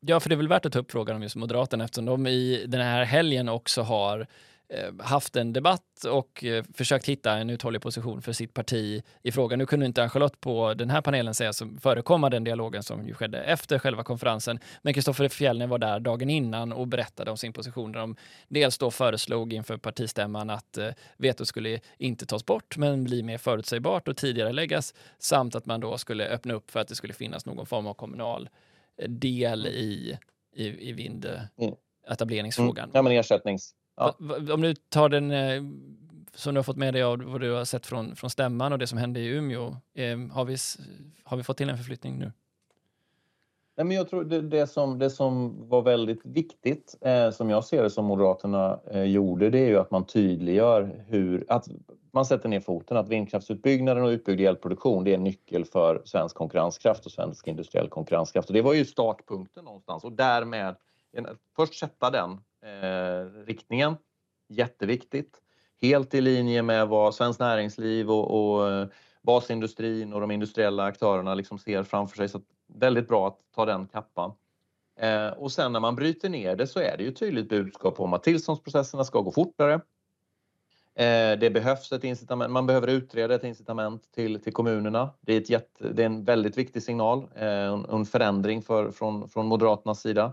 [0.00, 2.26] Ja, för det är väl värt att ta upp frågan om just Moderaterna eftersom de
[2.26, 4.26] i den här helgen också har
[4.68, 9.32] eh, haft en debatt och eh, försökt hitta en uthållig position för sitt parti i
[9.32, 9.58] frågan.
[9.58, 13.14] Nu kunde inte Ann-Charlotte på den här panelen säga som förekomma den dialogen som ju
[13.14, 14.58] skedde efter själva konferensen.
[14.82, 17.92] Men Kristoffer Fjellner var där dagen innan och berättade om sin position.
[17.92, 18.16] Där de
[18.48, 23.38] dels då föreslog inför partistämman att eh, vetot skulle inte tas bort men bli mer
[23.38, 27.14] förutsägbart och tidigare läggas samt att man då skulle öppna upp för att det skulle
[27.14, 28.48] finnas någon form av kommunal
[29.08, 29.78] del mm.
[29.78, 30.18] i,
[30.54, 32.84] i, i vindetableringsfrågan.
[32.84, 32.90] Mm.
[32.94, 33.74] Ja, men ersättnings...
[33.96, 34.16] Ja.
[34.54, 35.62] Om du tar den eh,
[36.34, 38.78] som du har fått med dig av vad du har sett från, från stämman och
[38.78, 39.76] det som hände i Umeå.
[39.94, 40.56] Eh, har, vi,
[41.24, 42.32] har vi fått till en förflyttning nu?
[43.78, 47.64] Nej, men jag tror det, det, som, det som var väldigt viktigt, eh, som jag
[47.64, 51.68] ser det som Moderaterna eh, gjorde, det är ju att man tydliggör hur, att
[52.12, 56.36] man sätter ner foten, att vindkraftsutbyggnaden och utbyggd elproduktion, det är en nyckel för svensk
[56.36, 58.48] konkurrenskraft och svensk industriell konkurrenskraft.
[58.48, 60.76] Och det var ju startpunkten någonstans och därmed
[61.56, 62.30] först sätta den
[62.62, 63.96] eh, riktningen,
[64.48, 65.42] jätteviktigt.
[65.80, 68.88] Helt i linje med vad Svenskt Näringsliv och, och eh,
[69.22, 72.28] basindustrin och de industriella aktörerna liksom ser framför sig.
[72.28, 72.40] Så
[72.74, 74.32] väldigt bra att ta den kappan.
[75.00, 78.12] Eh, och sen när man bryter ner det så är det ju tydligt budskap om
[78.12, 79.74] att tillståndsprocesserna ska gå fortare.
[80.94, 85.10] Eh, det behövs ett incitament, man behöver utreda ett incitament till, till kommunerna.
[85.20, 88.90] Det är, ett jätte, det är en väldigt viktig signal, eh, en, en förändring för,
[88.90, 90.32] från, från Moderaternas sida.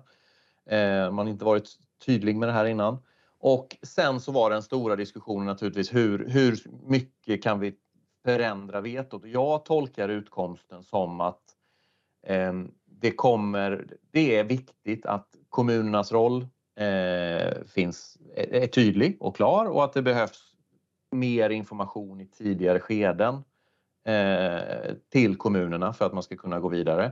[0.65, 1.69] Eh, man har inte varit
[2.05, 2.97] tydlig med det här innan.
[3.39, 7.75] Och sen så var den stora diskussionen naturligtvis hur, hur mycket kan vi
[8.23, 9.21] förändra vetot.
[9.25, 11.54] Jag tolkar utkomsten som att
[12.25, 19.65] Ehm, det kommer, det är viktigt att kommunernas roll eh, finns, är tydlig och klar
[19.65, 20.55] och att det behövs
[21.11, 23.43] mer information i tidigare skeden
[24.05, 27.11] eh, till kommunerna för att man ska kunna gå vidare.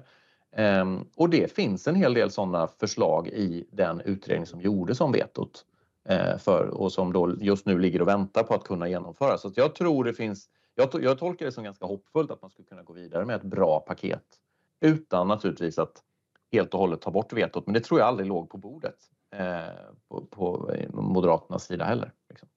[0.56, 5.12] Ehm, och det finns en hel del sådana förslag i den utredning som gjordes om
[5.12, 5.66] vetot
[6.10, 9.42] eh, för, och som då just nu ligger och väntar på att kunna genomföras.
[9.42, 12.68] Så jag tror det finns, jag, jag tolkar det som ganska hoppfullt att man skulle
[12.68, 14.40] kunna gå vidare med ett bra paket
[14.84, 16.04] utan naturligtvis att
[16.52, 17.66] helt och hållet ta bort vetot.
[17.66, 18.96] Men det tror jag aldrig låg på bordet
[19.36, 19.64] eh,
[20.10, 22.12] på, på eh, Moderaternas sida heller.
[22.30, 22.50] Liksom.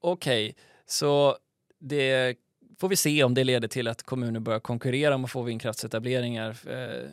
[0.00, 0.54] Okej, okay.
[0.86, 1.36] så
[1.78, 2.36] det
[2.80, 6.56] får vi se om det leder till att kommuner börjar konkurrera om att få vindkraftsetableringar
[6.66, 7.08] eh,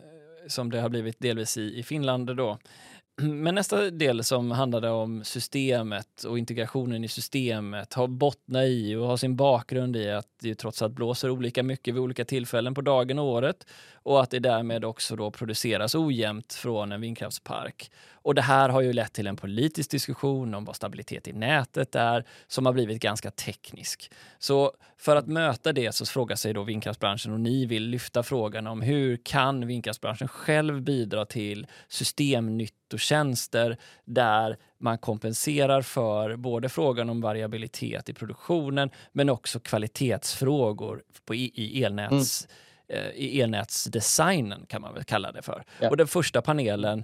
[0.48, 2.58] som det har blivit delvis i, i Finland då.
[3.22, 9.08] Men nästa del som handlade om systemet och integrationen i systemet har bottna i och
[9.08, 12.82] har sin bakgrund i att det trots allt blåser olika mycket vid olika tillfällen på
[12.82, 17.92] dagen och året och att det därmed också då produceras ojämnt från en vindkraftspark.
[18.30, 21.96] Och det här har ju lett till en politisk diskussion om vad stabilitet i nätet
[21.96, 24.12] är som har blivit ganska teknisk.
[24.40, 28.68] Så för att möta det så frågar sig då vindkraftsbranschen och ni vill lyfta frågan
[28.68, 37.22] om hur kan vindkraftsbranschen själv bidra till systemnyttotjänster där man kompenserar för både frågan om
[37.22, 42.56] variabilitet i produktionen men också kvalitetsfrågor på, i, elnäts mm
[42.90, 45.64] Eh, i elnätsdesignen kan man väl kalla det för.
[45.80, 45.90] Ja.
[45.90, 47.04] Och den första panelen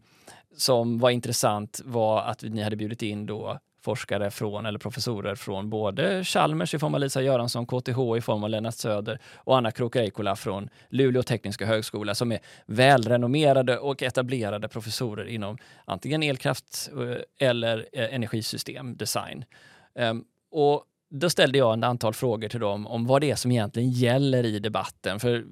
[0.58, 5.70] som var intressant var att ni hade bjudit in då forskare från, eller professorer från
[5.70, 9.72] både Chalmers i form av Lisa Göransson, KTH i form av Lennart Söder och Anna
[9.72, 9.96] Krook
[10.38, 17.86] från Luleå tekniska högskola som är välrenommerade och etablerade professorer inom antingen elkraft eh, eller
[17.94, 19.46] eh, energisystemdesign.
[19.96, 23.52] Ehm, och då ställde jag ett antal frågor till dem om vad det är som
[23.52, 25.20] egentligen gäller i debatten.
[25.20, 25.46] För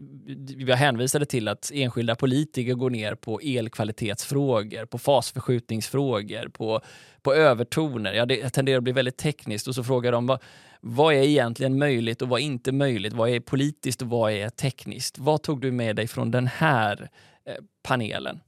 [0.57, 6.81] jag hänvisade till att enskilda politiker går ner på elkvalitetsfrågor, på fasförskjutningsfrågor, på,
[7.21, 8.13] på övertoner.
[8.13, 10.41] Ja, det tenderar att bli väldigt tekniskt och så frågar de vad,
[10.81, 13.13] vad är egentligen möjligt och vad är inte möjligt?
[13.13, 15.19] Vad är politiskt och vad är tekniskt?
[15.19, 17.09] Vad tog du med dig från den här
[17.45, 18.39] eh, panelen?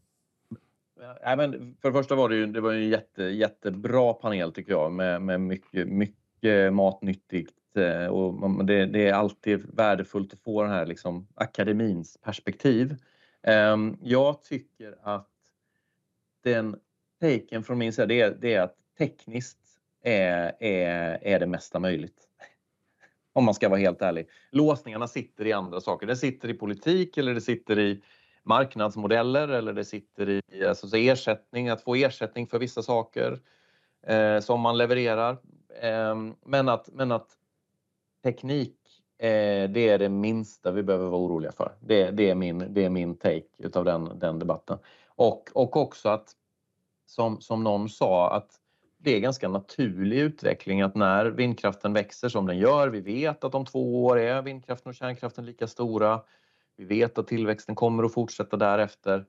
[1.21, 4.71] Ja, men för det första var det ju, det var en jätte, jättebra panel tycker
[4.71, 10.39] jag med, med mycket, mycket mycket matnyttigt eh, och det, det, är alltid värdefullt att
[10.39, 12.95] få den här liksom akademins perspektiv.
[13.43, 15.29] Ehm, jag tycker att
[16.43, 16.75] den
[17.21, 19.57] taken från min sida det är, det är att tekniskt
[20.03, 22.27] är, är, är det mesta möjligt.
[23.33, 24.27] Om man ska vara helt ärlig.
[24.51, 26.07] Låsningarna sitter i andra saker.
[26.07, 28.01] Det sitter i politik eller det sitter i
[28.43, 33.39] marknadsmodeller eller det sitter i alltså, ersättning, att få ersättning för vissa saker
[34.05, 35.37] eh, som man levererar.
[35.81, 36.15] Eh,
[36.45, 37.27] men, att, men att
[38.23, 38.77] teknik,
[39.17, 41.71] eh, det är det minsta vi behöver vara oroliga för.
[41.79, 44.77] Det, det, är, min, det är min take utav den, den debatten.
[45.07, 46.31] Och, och också att,
[47.05, 48.59] som, som någon sa, att
[48.97, 53.55] det är ganska naturlig utveckling att när vindkraften växer som den gör, vi vet att
[53.55, 56.21] om två år är vindkraften och kärnkraften lika stora.
[56.77, 59.25] Vi vet att tillväxten kommer att fortsätta därefter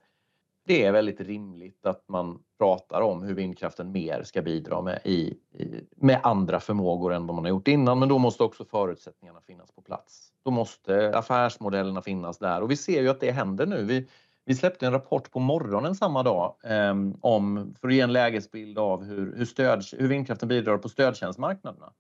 [0.67, 5.39] det är väldigt rimligt att man pratar om hur vindkraften mer ska bidra med, i,
[5.53, 7.99] i, med andra förmågor än vad man har gjort innan.
[7.99, 10.33] Men då måste också förutsättningarna finnas på plats.
[10.45, 13.85] Då måste affärsmodellerna finnas där och vi ser ju att det händer nu.
[13.85, 14.09] Vi,
[14.45, 18.79] vi släppte en rapport på morgonen samma dag eh, om, för att ge en lägesbild
[18.79, 21.93] av hur, hur, stöd, hur vindkraften bidrar på stödtjänstmarknaderna.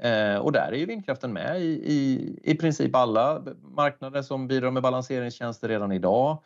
[0.00, 4.70] Eh, och där är ju vindkraften med i, i, i princip alla marknader som bidrar
[4.70, 6.38] med balanseringstjänster redan idag.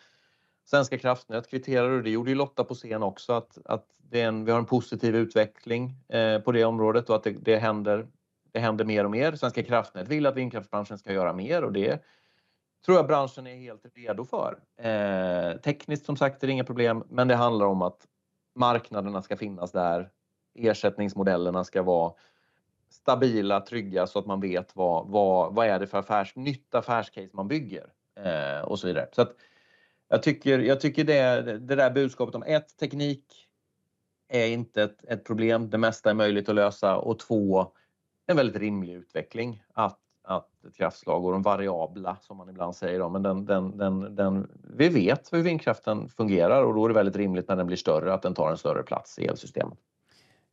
[0.70, 4.44] Svenska kraftnät kvitterar och det gjorde ju Lotta på scen också att, att det en,
[4.44, 8.06] vi har en positiv utveckling eh, på det området och att det, det, händer,
[8.52, 9.32] det händer mer och mer.
[9.32, 12.02] Svenska kraftnät vill att vindkraftsbranschen ska göra mer och det
[12.86, 14.58] tror jag branschen är helt redo för.
[14.76, 18.06] Eh, tekniskt som sagt är det inga problem men det handlar om att
[18.54, 20.10] marknaderna ska finnas där.
[20.54, 22.12] Ersättningsmodellerna ska vara
[22.90, 27.30] stabila, trygga så att man vet vad, vad, vad är det för affärs, nytt affärscase
[27.32, 29.08] man bygger eh, och så vidare.
[29.12, 29.34] Så att,
[30.08, 33.24] jag tycker, jag tycker det, det där budskapet om ett, teknik
[34.28, 35.70] är inte ett, ett, problem.
[35.70, 36.96] Det mesta är möjligt att lösa.
[36.96, 37.72] Och två,
[38.26, 39.62] en väldigt rimlig utveckling.
[39.74, 42.98] Att, att ett kraftslag och de variabla som man ibland säger.
[42.98, 46.94] Då, men den, den, den, den, vi vet hur vindkraften fungerar och då är det
[46.94, 49.78] väldigt rimligt när den blir större att den tar en större plats i elsystemet.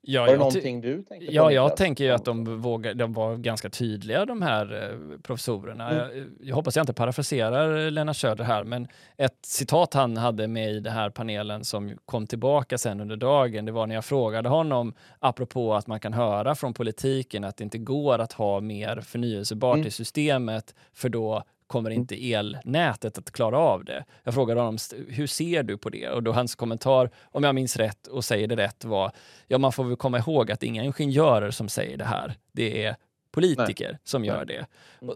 [0.08, 1.34] Ja, var det någonting du tänkte på?
[1.34, 5.90] Ja, jag tänker ju att de, vågar, de var ganska tydliga de här eh, professorerna.
[5.92, 6.18] Mm.
[6.18, 8.88] Jag, jag, hoppas jag inte parafraserar Lennart Söder här, men
[9.18, 13.66] ett citat han hade med i den här panelen som kom tillbaka sen under dagen,
[13.66, 17.64] det var när jag frågade honom, apropå att man kan höra från politiken att det
[17.64, 19.88] inte går att ha mer förnyelsebart mm.
[19.88, 22.02] i systemet, för då kommer mm.
[22.02, 24.06] inte elnätet att klara av det.
[24.24, 26.10] Jag frågade honom, hur ser du på det?
[26.10, 29.12] Och då hans kommentar, om jag minns rätt och säger det rätt, var
[29.48, 32.36] ja, man får väl komma ihåg att det är inga ingenjörer som säger det här.
[32.52, 32.96] Det är
[33.36, 34.00] politiker Nej.
[34.04, 34.66] som gör det.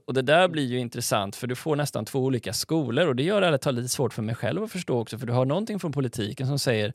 [0.05, 3.23] Och, det där blir ju intressant för du får nästan två olika skolor och det
[3.23, 5.91] gör det lite svårt för mig själv att förstå också för du har någonting från
[5.91, 6.93] politiken som säger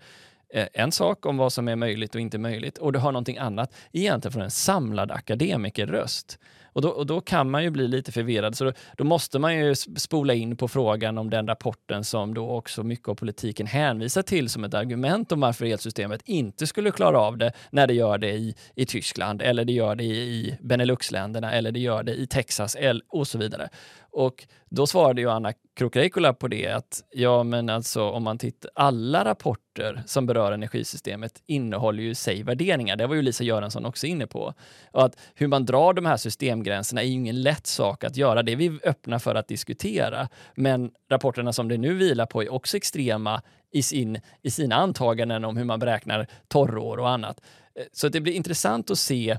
[0.48, 3.38] eh, en sak om vad som är möjligt och inte möjligt och du har någonting
[3.38, 6.38] annat egentligen från en samlad akademikerröst.
[6.74, 8.56] Och då, och då kan man ju bli lite förvirrad.
[8.56, 12.50] Så då, då, måste man ju spola in på frågan om den rapporten som då
[12.50, 17.20] också mycket av politiken hänvisar till som ett argument om varför elsystemet inte skulle klara
[17.20, 20.56] av det när det gör det i, i Tyskland eller det gör det i, i
[20.60, 22.76] Beneluxländerna eller det gör det i Texas
[23.08, 23.68] och så vidare.
[24.16, 28.70] Och då svarade ju Anna Krokreikola på det att ja, men alltså om man tittar,
[28.74, 32.96] alla rapporter som berör energisystemet innehåller ju sig värderingar.
[32.96, 34.54] Det var ju Lisa Göransson också inne på.
[34.92, 36.16] Och att hur man drar de här
[36.64, 38.42] gränserna är ju ingen lätt sak att göra.
[38.42, 40.28] Det är vi öppna för att diskutera.
[40.54, 45.44] Men rapporterna som det nu vilar på är också extrema i, sin, i sina antaganden
[45.44, 47.40] om hur man beräknar torrår och annat.
[47.78, 49.38] Eh, så det blir intressant att se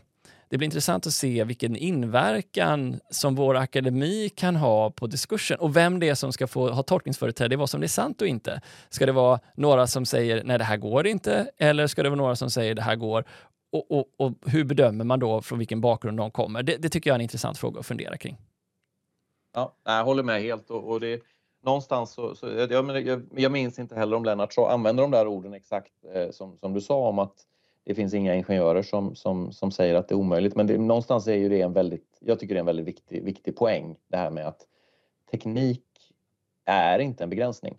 [0.50, 5.76] det blir intressant att se vilken inverkan som vår akademi kan ha på diskursen och
[5.76, 8.62] vem det är som ska få ha tolkningsföreträde i vad som är sant och inte.
[8.90, 12.18] Ska det vara några som säger nej, det här går inte eller ska det vara
[12.18, 13.26] några som säger det här går?
[13.76, 16.64] Och, och, och hur bedömer man då från vilken bakgrund de kommer?
[16.64, 18.38] Det, det, tycker jag är en intressant fråga att fundera kring.
[19.54, 21.22] Ja, jag håller med helt och, och det
[21.64, 25.28] någonstans så, så jag, jag, jag, minns inte heller om Lennart så använder de där
[25.28, 27.34] orden exakt eh, som, som du sa om att
[27.86, 30.56] det finns inga ingenjörer som, som, som säger att det är omöjligt.
[30.56, 33.24] Men det, någonstans är ju det en väldigt, jag tycker det är en väldigt viktig,
[33.24, 34.62] viktig poäng det här med att
[35.32, 35.84] teknik
[36.66, 37.78] är inte en begränsning.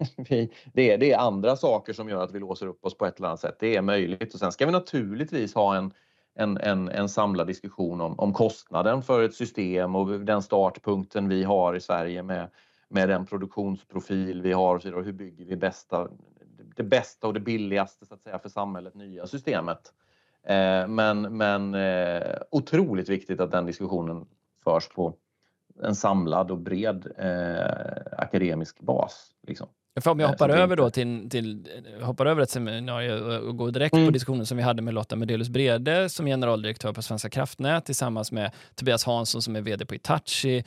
[0.16, 3.06] Vi, det, är, det är andra saker som gör att vi låser upp oss på
[3.06, 3.56] ett eller annat sätt.
[3.58, 5.92] Det är möjligt och sen ska vi naturligtvis ha en,
[6.34, 11.44] en, en, en samlad diskussion om, om kostnaden för ett system och den startpunkten vi
[11.44, 12.48] har i Sverige med,
[12.88, 16.08] med den produktionsprofil vi har och hur bygger vi bästa
[16.76, 19.92] det bästa och det billigaste så att säga för samhället, nya systemet.
[20.42, 24.26] Eh, men men eh, otroligt viktigt att den diskussionen
[24.64, 25.14] förs på
[25.82, 29.30] en samlad och bred eh, akademisk bas.
[29.46, 29.68] Liksom.
[30.00, 31.68] För om jag hoppar över då till, till,
[32.02, 34.06] hoppar över ett seminarium och går direkt mm.
[34.06, 38.32] på diskussionen som vi hade med Lotta Medelius Brede som generaldirektör på Svenska kraftnät tillsammans
[38.32, 40.64] med Tobias Hansson som är vd på Itachi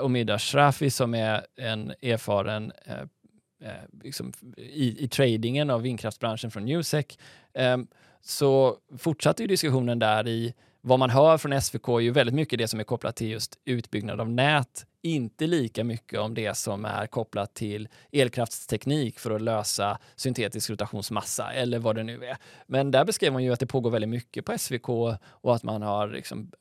[0.00, 3.68] och Mida Shrafi som är en erfaren eh,
[4.02, 7.06] liksom, i, i tradingen av vindkraftsbranschen från Newsec,
[7.54, 7.78] eh,
[8.20, 12.58] så fortsatte ju diskussionen där i vad man hör från SVK är ju väldigt mycket
[12.58, 16.84] det som är kopplat till just utbyggnad av nät, inte lika mycket om det som
[16.84, 22.36] är kopplat till elkraftsteknik för att lösa syntetisk rotationsmassa eller vad det nu är.
[22.66, 24.88] Men där beskriver man ju att det pågår väldigt mycket på SVK
[25.24, 26.52] och att man har liksom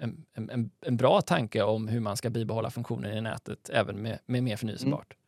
[0.00, 4.18] en, en, en bra tanke om hur man ska bibehålla funktionen i nätet även med,
[4.26, 5.12] med mer förnyelsebart.
[5.12, 5.18] Mm.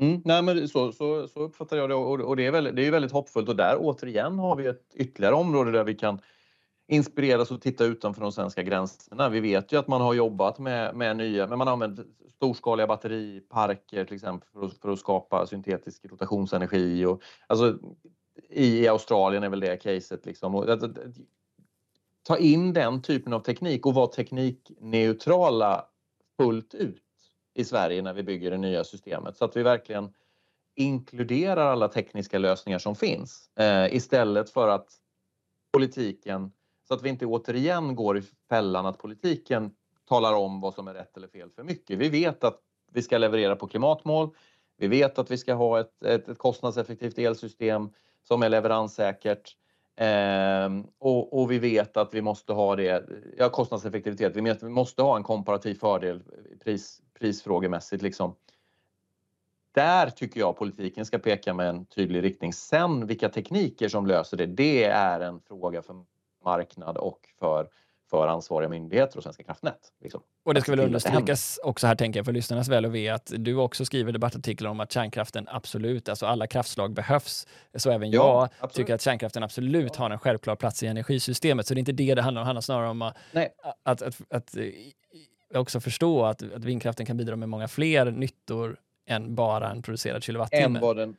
[0.00, 2.86] Mm, nej, men så, så, så uppfattar jag det och, och det, är väldigt, det
[2.86, 6.20] är väldigt hoppfullt och där återigen har vi ett ytterligare område där vi kan
[6.86, 9.28] inspireras och titta utanför de svenska gränserna.
[9.28, 12.04] Vi vet ju att man har jobbat med, med nya, men man använder
[12.36, 17.04] storskaliga batteriparker till exempel för att, för att skapa syntetisk rotationsenergi.
[17.04, 17.78] Och, alltså,
[18.48, 20.26] i, Australien är väl det caset.
[20.26, 20.54] Liksom.
[20.54, 20.98] Och, att, att,
[22.22, 25.86] ta in den typen av teknik och vara teknikneutrala
[26.36, 27.02] fullt ut
[27.54, 30.14] i Sverige när vi bygger det nya systemet så att vi verkligen
[30.74, 34.88] inkluderar alla tekniska lösningar som finns eh, istället för att
[35.72, 36.52] politiken,
[36.88, 39.70] så att vi inte återigen går i fällan att politiken
[40.08, 41.98] talar om vad som är rätt eller fel för mycket.
[41.98, 42.60] Vi vet att
[42.92, 44.30] vi ska leverera på klimatmål.
[44.76, 47.90] Vi vet att vi ska ha ett, ett, ett kostnadseffektivt elsystem
[48.22, 49.56] som är leveranssäkert.
[49.96, 50.68] Eh,
[50.98, 53.04] och, och, vi vet att vi måste ha det,
[53.38, 56.22] ja kostnadseffektivitet, vi, vi måste ha en komparativ fördel
[56.64, 58.02] pris, prisfrågemässigt.
[58.02, 58.34] Liksom.
[59.72, 62.52] Där tycker jag politiken ska peka med en tydlig riktning.
[62.52, 66.04] Sen vilka tekniker som löser det, det är en fråga för
[66.44, 67.68] marknad och för
[68.10, 69.92] för ansvariga myndigheter och Svenska kraftnät.
[70.00, 70.22] Liksom.
[70.44, 73.32] Och det ska väl understrykas också här, tänker jag, för lyssnarnas väl och ve, att
[73.36, 77.46] du också skriver debattartiklar om att kärnkraften absolut, alltså alla kraftslag behövs.
[77.74, 78.74] Så även ja, jag absolut.
[78.74, 80.02] tycker att kärnkraften absolut ja.
[80.02, 81.66] har en självklar plats i energisystemet.
[81.66, 83.16] Så det är inte det det handlar om, det handlar snarare om att,
[83.82, 84.56] att, att, att
[85.54, 88.76] också förstå att, att vindkraften kan bidra med många fler nyttor
[89.06, 90.78] än bara en producerad kilowattimme.
[90.78, 91.16] Än vad den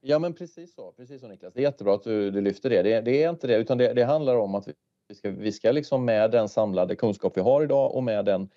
[0.00, 0.92] Ja, men precis så.
[0.92, 1.54] Precis så Niklas.
[1.54, 2.82] Det är jättebra att du, du lyfter det.
[2.82, 3.00] det.
[3.00, 3.22] det.
[3.22, 4.68] är inte det, utan det, det handlar om att
[5.08, 8.50] vi ska, vi ska liksom med den samlade kunskap vi har idag och med den,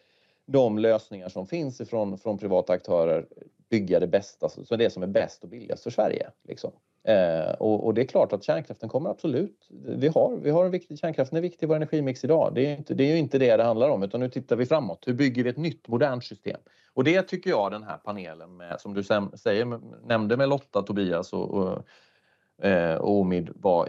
[0.46, 3.28] de lösningar som finns ifrån, från privata aktörer
[3.70, 6.32] bygga det bästa, så det som är bäst och billigast för Sverige.
[6.48, 6.72] Liksom.
[7.04, 9.68] Eh, och, och, det är klart att kärnkraften kommer absolut.
[9.86, 12.52] Vi har, vi har en viktig, kärnkraften är viktig i vår energimix idag.
[12.56, 14.66] Det är, inte, det är ju inte det det handlar om utan nu tittar vi
[14.66, 15.08] framåt.
[15.08, 16.60] Hur bygger vi ett nytt modernt system?
[16.94, 21.34] Och det tycker jag den här panelen med, som du säger, nämnde med Lotta, Tobias
[21.34, 21.84] och, och,
[22.66, 23.88] eh, och Omid var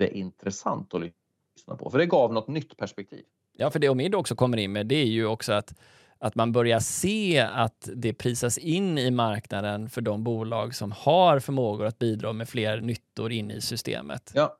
[0.00, 1.90] jätteintressant att lyssna på.
[1.90, 3.24] För det gav något nytt perspektiv.
[3.52, 5.74] Ja, för det Omid också kommer in med det är ju också att
[6.20, 11.38] att man börjar se att det prisas in i marknaden för de bolag som har
[11.38, 14.32] förmågor att bidra med fler nyttor in i systemet.
[14.34, 14.56] Ja.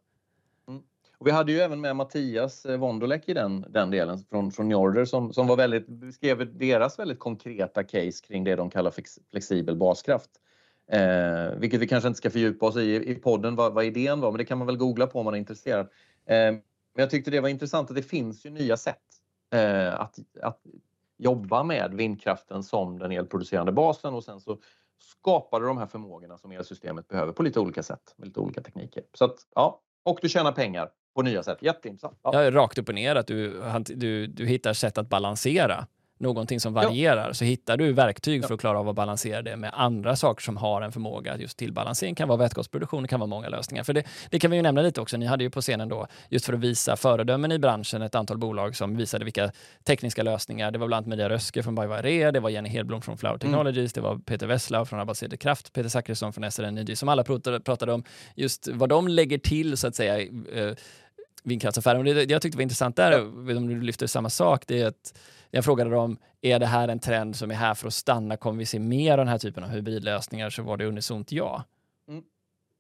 [0.69, 0.83] Mm.
[1.19, 4.69] Och vi hade ju även med Mattias eh, Wondolek i den, den delen från, från
[4.69, 8.95] Njorder som, som var väldigt, beskrev deras väldigt konkreta case kring det de kallar
[9.31, 10.31] flexibel baskraft.
[10.93, 14.31] Eh, vilket vi kanske inte ska fördjupa oss i i podden vad, vad idén var,
[14.31, 15.87] men det kan man väl googla på om man är intresserad.
[16.27, 16.53] Eh,
[16.95, 18.97] men jag tyckte det var intressant att det finns ju nya sätt
[19.53, 20.61] eh, att, att
[21.21, 24.59] jobba med vindkraften som den elproducerande basen och sen så
[24.99, 28.63] skapar du de här förmågorna som elsystemet behöver på lite olika sätt med lite olika
[28.63, 29.03] tekniker.
[29.15, 31.59] Så att, ja, och du tjänar pengar på nya sätt.
[31.61, 32.19] Jätteintressant.
[32.23, 32.43] Ja.
[32.43, 35.87] ja rakt upp och ner att du, du, du hittar sätt att balansera
[36.21, 37.35] någonting som varierar ja.
[37.35, 38.47] så hittar du verktyg ja.
[38.47, 41.59] för att klara av att balansera det med andra saker som har en förmåga just
[41.59, 42.15] till balansering.
[42.15, 43.85] Det kan vara vätgasproduktion, det kan vara många lösningar.
[43.85, 45.17] För det, det kan vi ju nämna lite också.
[45.17, 48.39] Ni hade ju på scenen då, just för att visa föredömen i branschen, ett antal
[48.39, 49.53] bolag som visade vilka
[49.85, 50.71] tekniska lösningar.
[50.71, 53.39] Det var bland annat Media Röske från BioAre, det var Jenny Hedblom från Flower mm.
[53.39, 54.05] Technologies, mm.
[54.05, 57.61] det var Peter Wesslau från Abassede Kraft, Peter Zackrisson från SRN Energy, som alla pratade,
[57.61, 58.05] pratade om
[58.35, 60.21] just vad de lägger till så att säga
[60.55, 60.75] eh,
[61.43, 62.05] vindkraftsaffären.
[62.05, 63.57] det, det jag tyckte var intressant där, ja.
[63.57, 65.15] om du lyfter samma sak, det är att
[65.51, 68.37] jag frågade dem, är det här en trend som är här för att stanna?
[68.37, 70.51] Kommer vi se mer av den här typen av hybridlösningar?
[70.51, 71.65] Så var det unisont ja.
[72.09, 72.25] Mm.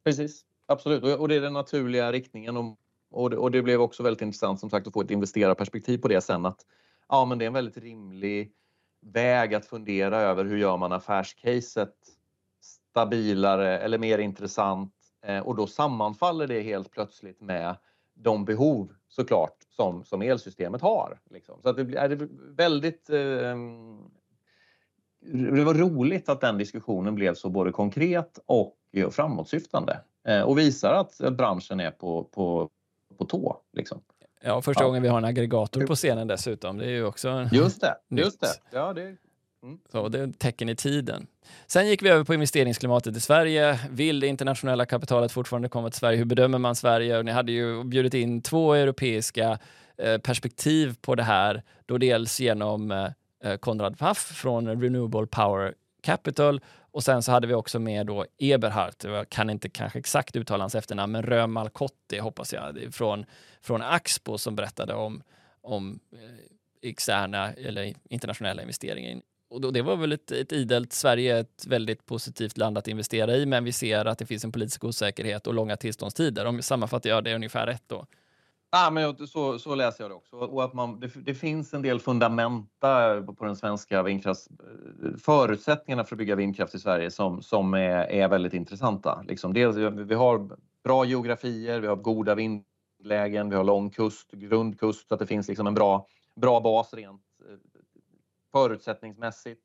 [0.04, 1.18] Precis, absolut.
[1.18, 2.56] Och det är den naturliga riktningen.
[2.56, 2.76] Och,
[3.10, 6.08] och, det, och det blev också väldigt intressant som sagt att få ett investerarperspektiv på
[6.08, 6.46] det sen.
[6.46, 6.66] Att
[7.08, 8.52] ja, men det är en väldigt rimlig
[9.00, 11.94] väg att fundera över hur gör man affärscaset
[12.90, 14.94] stabilare eller mer intressant
[15.24, 17.76] eh, och då sammanfaller det helt plötsligt med
[18.22, 21.18] de behov såklart som, som elsystemet har.
[21.30, 21.62] Liksom.
[21.62, 23.10] Så att det är väldigt...
[23.10, 23.56] Eh,
[25.22, 28.76] det var roligt att den diskussionen blev så både konkret och
[29.10, 32.70] framåtsyftande eh, och visar att branschen är på, på,
[33.18, 33.60] på tå.
[33.72, 34.00] Liksom.
[34.42, 34.86] Ja, första ja.
[34.86, 36.78] gången vi har en aggregator på scenen dessutom.
[36.78, 37.96] Det är ju också Just det.
[38.08, 38.46] Just det.
[38.70, 39.16] Ja, det.
[39.62, 39.78] Mm.
[39.92, 41.26] Så det är ett tecken i tiden.
[41.66, 43.80] Sen gick vi över på investeringsklimatet i Sverige.
[43.90, 46.18] Vill det internationella kapitalet fortfarande komma till Sverige?
[46.18, 47.18] Hur bedömer man Sverige?
[47.18, 49.58] Och ni hade ju bjudit in två europeiska
[49.98, 51.62] eh, perspektiv på det här.
[51.86, 53.10] Då dels genom eh,
[53.44, 56.60] eh, Konrad Pfaff från Renewable Power Capital
[56.92, 60.62] och sen så hade vi också med då Eberhardt, jag kan inte kanske exakt uttala
[60.64, 63.24] hans efternamn, men Römalkotti hoppas jag, från,
[63.60, 65.22] från Axpo som berättade om,
[65.62, 71.40] om eh, externa eller internationella investeringar och det var väl ett, ett idelt, Sverige är
[71.40, 74.84] ett väldigt positivt land att investera i, men vi ser att det finns en politisk
[74.84, 76.46] osäkerhet och långa tillståndstider.
[76.46, 78.06] Om vi sammanfattar jag det ungefär rätt då?
[78.72, 80.36] Ja, men så, så läser jag det också.
[80.36, 84.48] Och att man, det, det finns en del fundamenta på den svenska vindkrafts...
[85.18, 89.24] Förutsättningarna för att bygga vindkraft i Sverige som, som är, är väldigt intressanta.
[89.28, 90.50] Liksom dels, vi har
[90.84, 95.48] bra geografier, vi har goda vindlägen, vi har lång kust, grundkust, så att det finns
[95.48, 97.22] liksom en bra, bra bas rent
[98.52, 99.60] förutsättningsmässigt.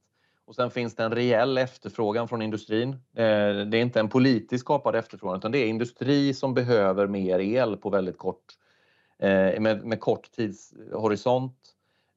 [0.45, 2.89] Och sen finns det en reell efterfrågan från industrin.
[2.89, 7.39] Eh, det är inte en politiskt skapad efterfrågan utan det är industri som behöver mer
[7.39, 8.45] el på väldigt kort,
[9.19, 11.57] eh, med, med kort tidshorisont.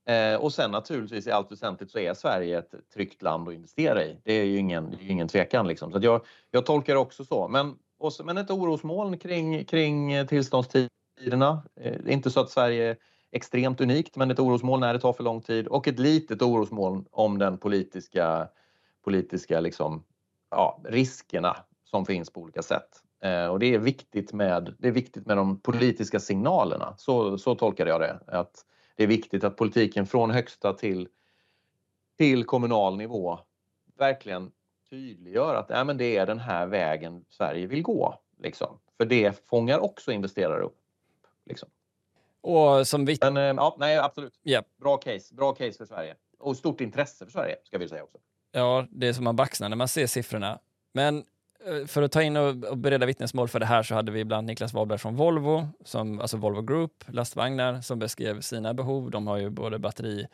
[0.06, 4.04] Eh, och sen naturligtvis i allt väsentligt så är Sverige ett tryggt land att investera
[4.04, 4.16] i.
[4.24, 5.66] Det är ju ingen, ingen tvekan.
[5.66, 5.92] Liksom.
[5.92, 7.48] Så jag, jag tolkar det också så.
[7.48, 11.62] Men, också, men ett orosmoln kring, kring tillståndstiderna.
[11.74, 12.96] Det är inte så att Sverige
[13.30, 17.04] extremt unikt men ett orosmoln när det tar för lång tid och ett litet orosmoln
[17.10, 18.48] om den politiska,
[19.04, 20.04] politiska liksom,
[20.50, 23.02] ja, riskerna som finns på olika sätt.
[23.22, 26.94] Eh, och det är, viktigt med, det är viktigt med de politiska signalerna.
[26.98, 28.20] Så, så tolkade jag det.
[28.26, 28.64] Att
[28.96, 31.08] det är viktigt att politiken från högsta till,
[32.18, 33.38] till kommunal nivå
[33.98, 34.50] verkligen
[34.90, 38.14] tydliggör att äh, men det är den här vägen Sverige vill gå.
[38.42, 38.78] Liksom.
[38.96, 40.78] För det fångar också investerare upp.
[41.46, 41.68] Liksom.
[42.40, 43.18] Och som vi...
[43.20, 44.34] Men, eh, ja, nej, absolut.
[44.44, 44.66] Yep.
[44.80, 45.34] Bra case.
[45.34, 46.14] Bra case för Sverige.
[46.38, 48.18] Och stort intresse för Sverige, ska vi säga också.
[48.52, 50.58] Ja, det är som man baxnar när man ser siffrorna.
[50.92, 51.24] Men
[51.66, 54.46] eh, för att ta in och, bereda vittnesmål för det här så hade vi bland
[54.46, 59.10] Niklas Wahlberg från Volvo, som, alltså Volvo Group, lastvagnar, som beskrev sina behov.
[59.10, 60.26] De har ju både batteri,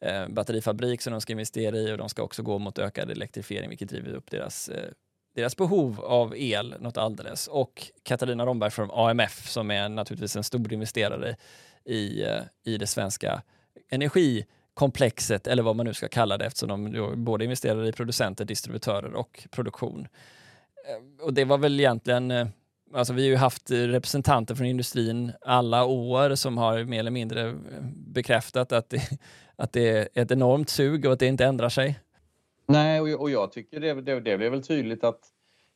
[0.00, 3.68] eh, batterifabrik som de ska investera i och de ska också gå mot ökad elektrifiering,
[3.68, 4.90] vilket driver upp deras eh,
[5.34, 10.44] deras behov av el något alldeles och Katarina Romberg från AMF som är naturligtvis en
[10.44, 11.36] stor investerare
[11.84, 13.42] i, eh, i det svenska
[13.90, 19.14] energikomplexet eller vad man nu ska kalla det eftersom de både investerar i producenter, distributörer
[19.14, 20.08] och produktion.
[20.88, 22.46] Eh, och det var väl egentligen eh,
[22.94, 27.54] Alltså vi har ju haft representanter från industrin alla år som har mer eller mindre
[27.94, 29.18] bekräftat att det,
[29.56, 31.98] att det är ett enormt sug och att det inte ändrar sig.
[32.66, 35.20] Nej, och, och jag tycker det, det, det blev väl tydligt att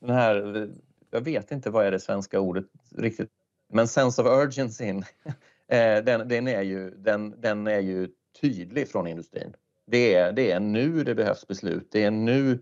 [0.00, 0.68] den här,
[1.10, 2.64] jag vet inte vad är det svenska ordet
[2.96, 3.30] riktigt,
[3.72, 4.84] men sense of urgency,
[5.68, 8.08] eh, den, den, är ju, den, den är ju
[8.40, 9.54] tydlig från industrin.
[9.86, 11.88] Det är, det är nu det behövs beslut.
[11.92, 12.60] Det är nu,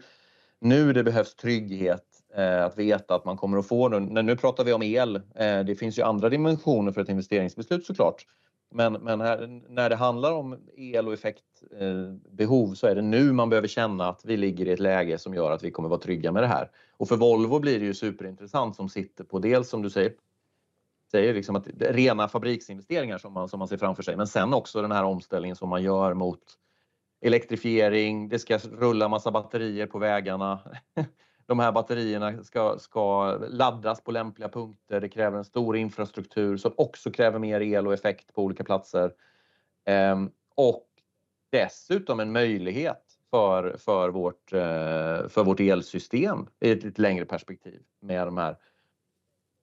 [0.61, 2.05] nu det behövs trygghet
[2.37, 4.23] eh, att veta att man kommer att få nu.
[4.23, 5.17] Nu pratar vi om el.
[5.17, 8.27] Eh, det finns ju andra dimensioner för ett investeringsbeslut såklart.
[8.71, 13.33] Men, men här, när det handlar om el och effektbehov eh, så är det nu
[13.33, 16.01] man behöver känna att vi ligger i ett läge som gör att vi kommer vara
[16.01, 16.71] trygga med det här.
[16.97, 20.13] Och för Volvo blir det ju superintressant som sitter på dels som du säger,
[21.11, 24.83] säger liksom att rena fabriksinvesteringar som man, som man ser framför sig, men sen också
[24.83, 26.43] den här omställningen som man gör mot
[27.21, 30.61] elektrifiering, det ska rulla massa batterier på vägarna.
[31.47, 35.01] de här batterierna ska, ska laddas på lämpliga punkter.
[35.01, 39.13] Det kräver en stor infrastruktur som också kräver mer el och effekt på olika platser.
[39.85, 40.87] Ehm, och
[41.51, 47.83] dessutom en möjlighet för, för, vårt, eh, för vårt elsystem i ett lite längre perspektiv
[48.01, 48.57] med de här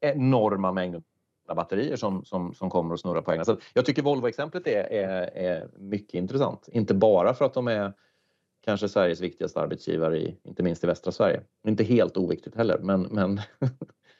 [0.02, 1.04] enorma mängderna
[1.56, 3.46] batterier som, som, som kommer att snurra på egna.
[3.46, 6.68] Så jag tycker Volvo-exemplet är, är, är mycket intressant.
[6.72, 7.94] Inte bara för att de är
[8.66, 11.42] kanske Sveriges viktigaste arbetsgivare, i, inte minst i västra Sverige.
[11.68, 13.42] Inte helt oviktigt heller, men, men,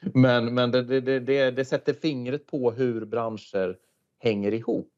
[0.00, 3.78] men, men det, det, det, det sätter fingret på hur branscher
[4.18, 4.92] hänger ihop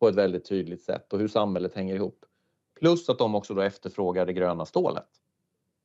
[0.00, 2.24] på ett väldigt tydligt sätt och hur samhället hänger ihop.
[2.78, 5.08] Plus att de också då efterfrågar det gröna stålet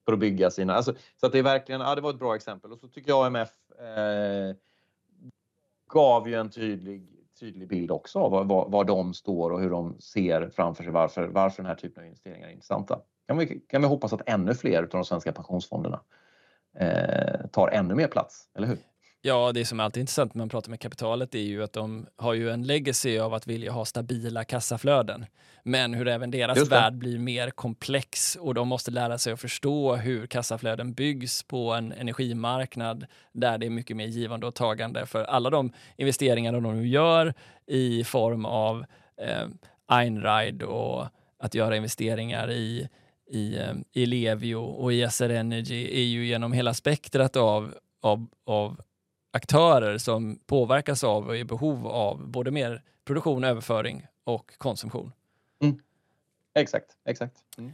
[0.06, 0.74] för att bygga sina...
[0.74, 2.72] Alltså, så att det är verkligen, ja det var ett bra exempel.
[2.72, 3.50] Och så tycker jag AMF
[3.80, 4.56] eh,
[5.88, 10.00] gav ju en tydlig tydlig bild också av var, var, de står och hur de
[10.00, 13.02] ser framför sig varför, varför den här typen av investeringar är intressanta.
[13.28, 16.02] Kan vi, kan vi hoppas att ännu fler av de svenska pensionsfonderna
[16.80, 18.78] eh, tar ännu mer plats, eller hur?
[19.28, 22.08] Ja, det som är alltid intressant när man pratar med kapitalet är ju att de
[22.16, 25.26] har ju en legacy av att vilja ha stabila kassaflöden.
[25.64, 29.96] Men hur även deras värld blir mer komplex och de måste lära sig att förstå
[29.96, 35.06] hur kassaflöden byggs på en energimarknad där det är mycket mer givande och tagande.
[35.06, 37.34] För alla de investeringar de nu gör
[37.68, 38.86] i form av
[39.22, 39.48] eh,
[39.88, 41.08] Einride och
[41.40, 42.90] att göra investeringar i
[43.28, 48.28] i, eh, i Levio och i SR Energy är ju genom hela spektrat av, av,
[48.46, 48.82] av
[49.36, 55.12] aktörer som påverkas av och är i behov av både mer produktion, överföring och konsumtion.
[55.62, 55.80] Mm.
[56.54, 57.36] Exakt, exakt.
[57.58, 57.74] Mm.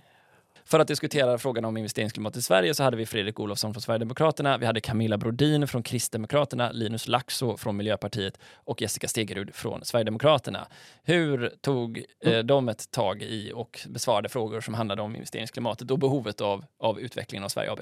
[0.65, 4.57] För att diskutera frågan om investeringsklimat i Sverige så hade vi Fredrik Olofsson från Sverigedemokraterna,
[4.57, 10.67] vi hade Camilla Brodin från Kristdemokraterna, Linus Laxo från Miljöpartiet och Jessica Stegerud från Sverigedemokraterna.
[11.03, 12.47] Hur tog eh, mm.
[12.47, 16.99] de ett tag i och besvarade frågor som handlade om investeringsklimatet och behovet av, av
[16.99, 17.79] utvecklingen av Sverige AB?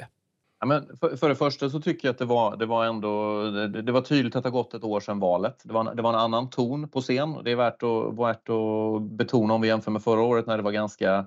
[0.60, 3.44] Ja, men för, för det första så tycker jag att det var, det var ändå
[3.52, 5.62] det, det var tydligt att det har gått ett år sedan valet.
[5.64, 7.38] Det var, det var en annan ton på scen.
[7.44, 10.64] Det är värt att, värt att betona om vi jämför med förra året när det
[10.64, 11.26] var ganska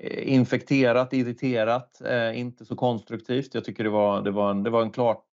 [0.00, 3.54] eh, infekterat, irriterat, eh, inte så konstruktivt.
[3.54, 5.24] Jag tycker det var, det var, en, det var en klart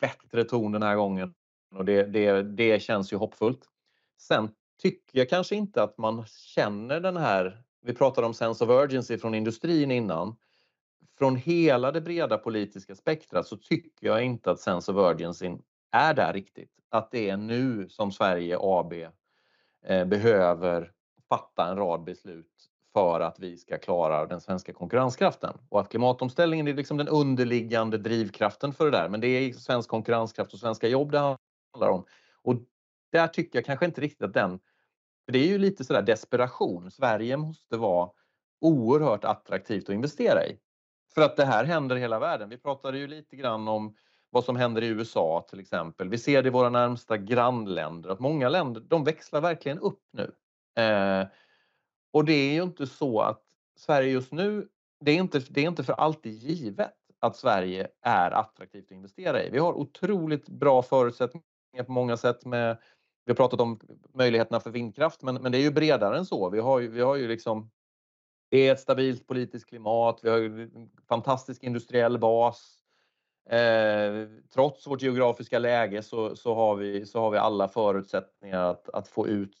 [0.00, 1.34] bättre ton den här gången
[1.74, 3.62] och det, det, det känns ju hoppfullt.
[4.20, 4.50] Sen
[4.82, 9.18] tycker jag kanske inte att man känner den här, vi pratade om sense of urgency
[9.18, 10.36] från industrin innan,
[11.18, 15.56] från hela det breda politiska spektrat så tycker jag inte att sense of urgency
[15.92, 16.70] är där riktigt.
[16.88, 18.92] Att det är nu som Sverige AB
[19.86, 20.92] eh, behöver
[21.28, 25.58] fatta en rad beslut för att vi ska klara den svenska konkurrenskraften.
[25.68, 29.08] Och att klimatomställningen är liksom den underliggande drivkraften för det där.
[29.08, 32.04] Men det är svensk konkurrenskraft och svenska jobb det handlar om.
[32.42, 32.54] Och
[33.12, 34.60] där tycker jag kanske inte riktigt att den...
[35.24, 36.90] För det är ju lite sådär desperation.
[36.90, 38.10] Sverige måste vara
[38.60, 40.58] oerhört attraktivt att investera i.
[41.14, 42.48] För att det här händer i hela världen.
[42.48, 43.94] Vi pratade ju lite grann om
[44.30, 46.08] vad som händer i USA till exempel.
[46.08, 50.32] Vi ser det i våra närmsta grannländer att många länder de växlar verkligen upp nu.
[50.82, 51.26] Eh,
[52.12, 53.42] och det är ju inte så att
[53.78, 54.68] Sverige just nu,
[55.00, 59.42] det är inte, det är inte för alltid givet att Sverige är attraktivt att investera
[59.42, 59.50] i.
[59.50, 62.78] Vi har otroligt bra förutsättningar på många sätt med
[63.24, 63.80] vi har pratat om
[64.14, 66.50] möjligheterna för vindkraft, men, men det är ju bredare än så.
[66.50, 67.70] Vi har ju, vi har ju liksom
[68.48, 72.78] det är ett stabilt politiskt klimat, vi har en fantastisk industriell bas.
[73.50, 78.88] Eh, trots vårt geografiska läge så, så, har vi, så har vi alla förutsättningar att,
[78.88, 79.56] att få ut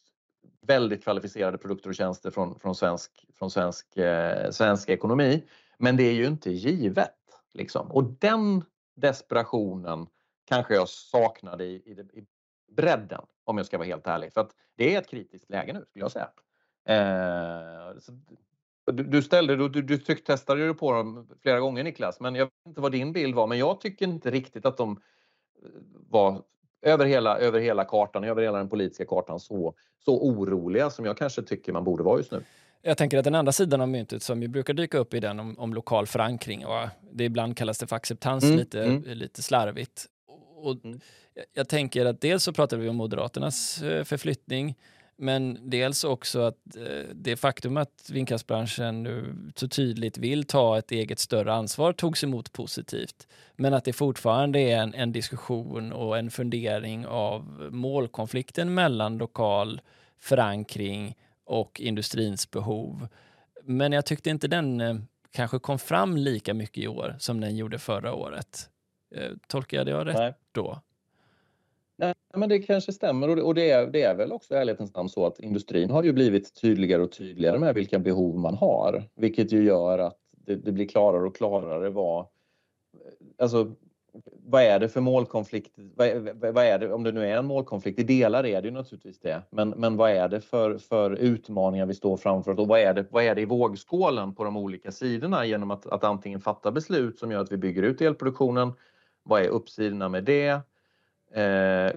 [0.66, 5.44] väldigt kvalificerade produkter och tjänster från, från, svensk, från svensk, eh, svensk ekonomi.
[5.78, 7.14] Men det är ju inte givet.
[7.54, 7.90] Liksom.
[7.90, 8.64] Och den
[8.96, 10.06] desperationen
[10.44, 12.26] kanske jag saknade i, i, i
[12.76, 14.32] bredden, om jag ska vara helt ärlig.
[14.32, 16.30] För att det är ett kritiskt läge nu, skulle jag säga.
[16.88, 17.96] Eh,
[18.92, 22.52] du, du, ställde, du, du trycktestade ju på dem flera gånger Niklas, men jag vet
[22.66, 25.70] inte vad din bild var, men jag tycker inte riktigt att de eh,
[26.10, 26.42] var
[26.82, 29.74] över hela, över hela kartan, över hela den politiska kartan så,
[30.04, 32.42] så oroliga som jag kanske tycker man borde vara just nu.
[32.82, 35.40] Jag tänker att den andra sidan av myntet som ju brukar dyka upp i den
[35.40, 39.02] om, om lokal förankring och det ibland kallas det för acceptans mm, lite, mm.
[39.02, 40.06] lite slarvigt.
[40.56, 41.00] Och mm.
[41.34, 44.74] jag, jag tänker att dels så pratar vi om Moderaternas eh, förflyttning
[45.18, 50.92] men dels också att eh, det faktum att vindkraftsbranschen nu så tydligt vill ta ett
[50.92, 53.26] eget större ansvar togs emot positivt.
[53.56, 59.80] Men att det fortfarande är en, en diskussion och en fundering av målkonflikten mellan lokal
[60.18, 63.08] förankring och industrins behov.
[63.62, 64.96] Men jag tyckte inte den eh,
[65.30, 68.70] kanske kom fram lika mycket i år som den gjorde förra året.
[69.14, 70.34] Eh, tolkar jag det rätt Nej.
[70.52, 70.80] då?
[71.98, 74.56] Nej, men det kanske stämmer och, det, och det, är, det är väl också i
[74.56, 78.54] ärlighetens namn så att industrin har ju blivit tydligare och tydligare med vilka behov man
[78.54, 82.26] har, vilket ju gör att det, det blir klarare och klarare vad,
[83.38, 83.72] alltså,
[84.48, 85.72] vad är det för målkonflikt?
[85.76, 86.08] Vad,
[86.54, 89.20] vad, är det, om det nu är en målkonflikt, i delar är det ju naturligtvis
[89.20, 92.94] det, men, men vad är det för, för utmaningar vi står framför och vad är,
[92.94, 96.72] det, vad är det i vågskålen på de olika sidorna genom att, att antingen fatta
[96.72, 98.72] beslut som gör att vi bygger ut elproduktionen,
[99.22, 100.60] vad är uppsidorna med det?
[101.36, 101.92] Eh,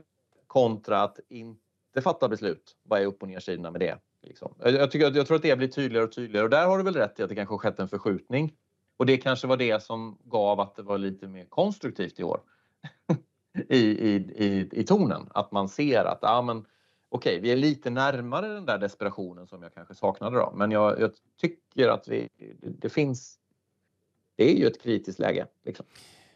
[0.47, 2.75] kontra att inte fatta beslut.
[2.83, 3.97] Vad är upp och nersidorna med det?
[4.21, 4.53] Liksom.
[4.59, 6.95] Jag, tycker, jag tror att det blir tydligare och tydligare och där har du väl
[6.95, 8.53] rätt i att det kanske skett en förskjutning.
[8.97, 12.41] Och det kanske var det som gav att det var lite mer konstruktivt i år.
[13.69, 15.29] I, i, i, I tonen.
[15.33, 16.57] Att man ser att ah, men,
[17.09, 20.53] okej, okay, vi är lite närmare den där desperationen som jag kanske saknade då.
[20.55, 21.11] Men jag, jag
[21.41, 23.39] tycker att vi, det, det, finns...
[24.35, 25.47] Det är ju ett kritiskt läge.
[25.63, 25.85] Liksom.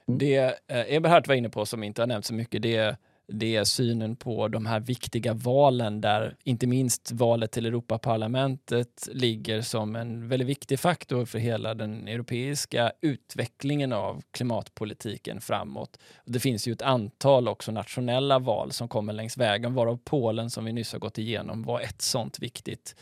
[0.08, 0.18] Mm.
[0.18, 0.38] Det
[0.68, 2.98] eh, Eberhard var inne på som inte har nämnt så mycket, det
[3.28, 9.62] det är synen på de här viktiga valen där inte minst valet till Europaparlamentet ligger
[9.62, 16.00] som en väldigt viktig faktor för hela den europeiska utvecklingen av klimatpolitiken framåt.
[16.26, 20.66] Det finns ju ett antal också nationella val som kommer längs vägen, varav Polen som
[20.66, 22.96] vi nyss har gått igenom var ett sånt viktigt.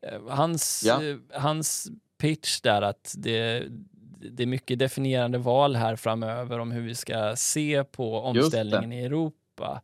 [0.00, 1.04] Eh, hans, ja.
[1.04, 1.88] Eh, hans
[2.18, 3.64] pitch där att det,
[4.20, 9.04] det är mycket definierande val här framöver om hur vi ska se på omställningen i
[9.04, 9.82] Europa.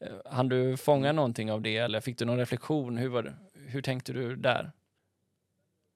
[0.00, 2.96] Eh, hann du fånga någonting av det eller fick du någon reflektion?
[2.96, 3.34] Hur, var
[3.66, 4.72] hur tänkte du där?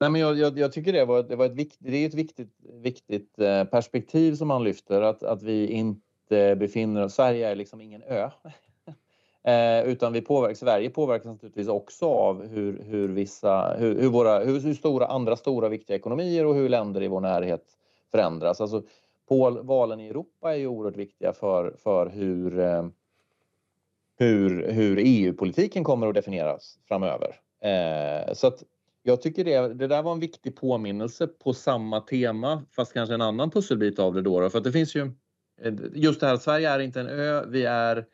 [0.00, 2.14] Nej, men jag, jag, jag tycker det, var, det, var ett viktigt, det är ett
[2.14, 2.52] viktigt,
[2.82, 7.14] viktigt eh, perspektiv som han lyfter, att, att vi inte befinner oss...
[7.14, 8.30] Sverige är liksom ingen ö.
[9.48, 14.38] Eh, utan vi påverkas, Sverige påverkas naturligtvis också av hur, hur, vissa, hur, hur, våra,
[14.38, 17.64] hur, hur, stora, andra stora viktiga ekonomier och hur länder i vår närhet
[18.10, 18.60] förändras.
[18.60, 18.82] Alltså,
[19.28, 22.86] Pol, valen i Europa är ju oerhört viktiga för, för hur, eh,
[24.18, 27.40] hur, hur EU-politiken kommer att definieras framöver.
[27.60, 28.62] Eh, så att
[29.02, 33.22] jag tycker det, det där var en viktig påminnelse på samma tema, fast kanske en
[33.22, 34.40] annan pusselbit av det då.
[34.40, 35.10] då för att det finns ju
[35.62, 38.06] eh, just det här att Sverige är inte en ö, vi är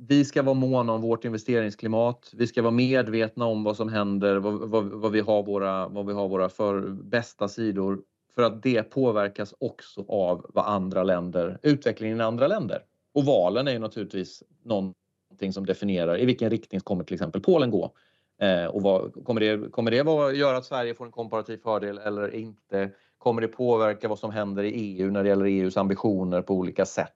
[0.00, 2.30] vi ska vara måna om vårt investeringsklimat.
[2.34, 6.06] Vi ska vara medvetna om vad som händer, vad, vad, vad vi har våra, vad
[6.06, 8.00] vi har våra för bästa sidor.
[8.34, 12.82] För att det påverkas också av vad andra länder, utvecklingen i andra länder.
[13.14, 17.70] Och valen är ju naturligtvis någonting som definierar i vilken riktning kommer till exempel Polen
[17.70, 17.92] gå.
[18.40, 21.98] Eh, och vad, kommer det, kommer det vara, göra att Sverige får en komparativ fördel
[21.98, 22.90] eller inte?
[23.18, 26.86] Kommer det påverka vad som händer i EU när det gäller EUs ambitioner på olika
[26.86, 27.14] sätt?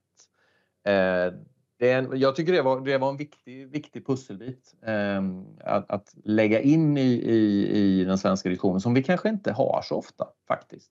[0.84, 1.34] Eh,
[1.82, 5.22] det är, jag tycker det var, det var en viktig, viktig pusselbit eh,
[5.60, 9.82] att, att, lägga in i, i, i den svenska diskussionen som vi kanske inte har
[9.84, 10.90] så ofta faktiskt.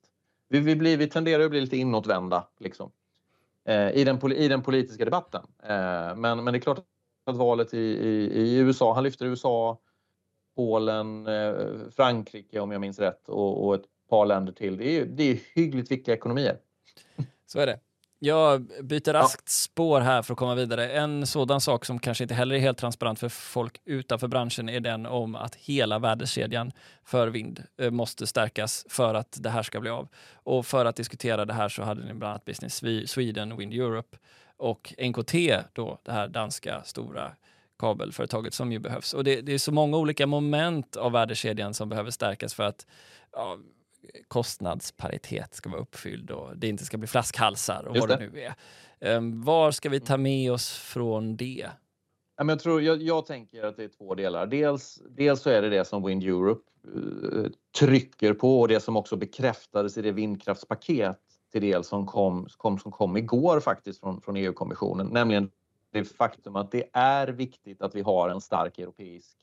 [0.49, 2.91] Vi, vi, blir, vi tenderar att bli lite inåtvända liksom,
[3.65, 5.41] eh, i, den, i den politiska debatten.
[5.63, 6.85] Eh, men, men det är klart
[7.25, 9.79] att valet i, i, i USA, han lyfter USA,
[10.55, 11.53] Polen, eh,
[11.95, 14.77] Frankrike om jag minns rätt och, och ett par länder till.
[14.77, 16.57] Det är, det är hyggligt viktiga ekonomier.
[17.45, 17.79] Så är det.
[18.23, 20.89] Jag byter raskt spår här för att komma vidare.
[20.89, 24.79] En sådan sak som kanske inte heller är helt transparent för folk utanför branschen är
[24.79, 26.71] den om att hela värdekedjan
[27.03, 30.07] för vind eh, måste stärkas för att det här ska bli av.
[30.33, 34.17] Och för att diskutera det här så hade ni bland annat Business Sweden, Wind Europe
[34.57, 35.33] och NKT,
[35.73, 37.31] då det här danska stora
[37.79, 39.13] kabelföretaget som ju behövs.
[39.13, 42.87] Och det, det är så många olika moment av värdekedjan som behöver stärkas för att
[43.31, 43.57] ja,
[44.27, 48.25] kostnadsparitet ska vara uppfylld och det inte ska bli flaskhalsar och Just vad det.
[48.25, 48.41] det nu
[48.99, 49.17] är.
[49.17, 51.69] Um, var ska vi ta med oss från det?
[52.37, 54.47] Jag, tror, jag, jag, tänker att det är två delar.
[54.47, 56.61] Dels, dels så är det det som Wind Europe
[56.95, 57.47] uh,
[57.79, 61.19] trycker på och det som också bekräftades i det vindkraftspaket
[61.51, 65.51] viktig del som kom, kom, som kom igår faktiskt från, från EU-kommissionen, nämligen
[65.91, 69.37] det faktum att det är viktigt att vi har en stark europeisk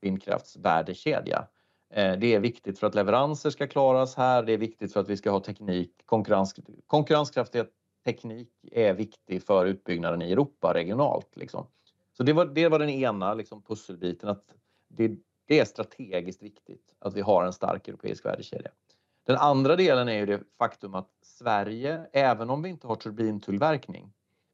[0.00, 1.46] vindkraftsvärdekedja.
[1.90, 4.42] Eh, det är viktigt för att leveranser ska klaras här.
[4.42, 5.92] Det är viktigt för att vi ska ha teknik.
[6.04, 6.54] Konkurrens,
[6.86, 7.64] konkurrenskraftig
[8.04, 11.36] teknik är viktig för utbyggnaden i Europa regionalt.
[11.36, 11.66] Liksom.
[12.16, 14.28] Så det var, det var den ena liksom, pusselbiten.
[14.28, 14.44] Att
[14.88, 15.12] det,
[15.46, 18.70] det är strategiskt viktigt att vi har en stark europeisk värdekedja.
[19.26, 24.12] Den andra delen är ju det faktum att Sverige, även om vi inte har turbintillverkning,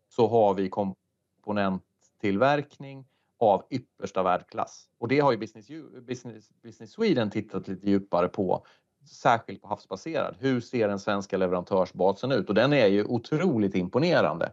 [0.08, 3.04] så har vi komponenttillverkning
[3.38, 4.88] av yppersta världsklass.
[4.98, 5.68] Och det har ju Business,
[6.06, 8.66] Business, Business Sweden tittat lite djupare på,
[9.10, 10.36] särskilt på havsbaserad.
[10.38, 12.48] Hur ser den svenska leverantörsbasen ut?
[12.48, 14.52] Och den är ju otroligt imponerande.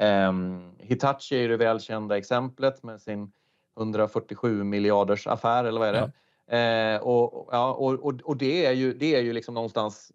[0.00, 3.32] Um, Hitachi är ju det välkända exemplet med sin
[3.76, 5.98] 147 miljarders affär eller vad är det?
[5.98, 6.12] Ja.
[6.56, 10.12] Eh, och, ja, och, och, och, det är ju, det är ju liksom någonstans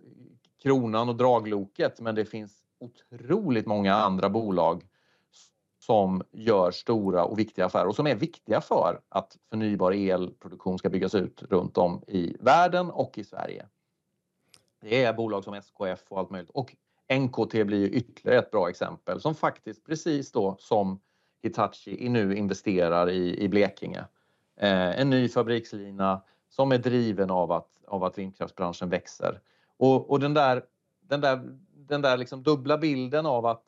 [0.62, 4.84] kronan och dragloket men det finns otroligt många andra bolag
[5.88, 10.90] som gör stora och viktiga affärer och som är viktiga för att förnybar elproduktion ska
[10.90, 13.66] byggas ut runt om i världen och i Sverige.
[14.82, 16.76] Det är bolag som SKF och allt möjligt och
[17.14, 21.00] NKT blir ytterligare ett bra exempel som faktiskt precis då som
[21.44, 24.06] Hitachi nu investerar i, i Blekinge.
[24.58, 29.42] Eh, en ny fabrikslina som är driven av att, av att vindkraftsbranschen växer.
[29.78, 30.64] Och, och den där,
[31.02, 33.64] den där, den där liksom dubbla bilden av att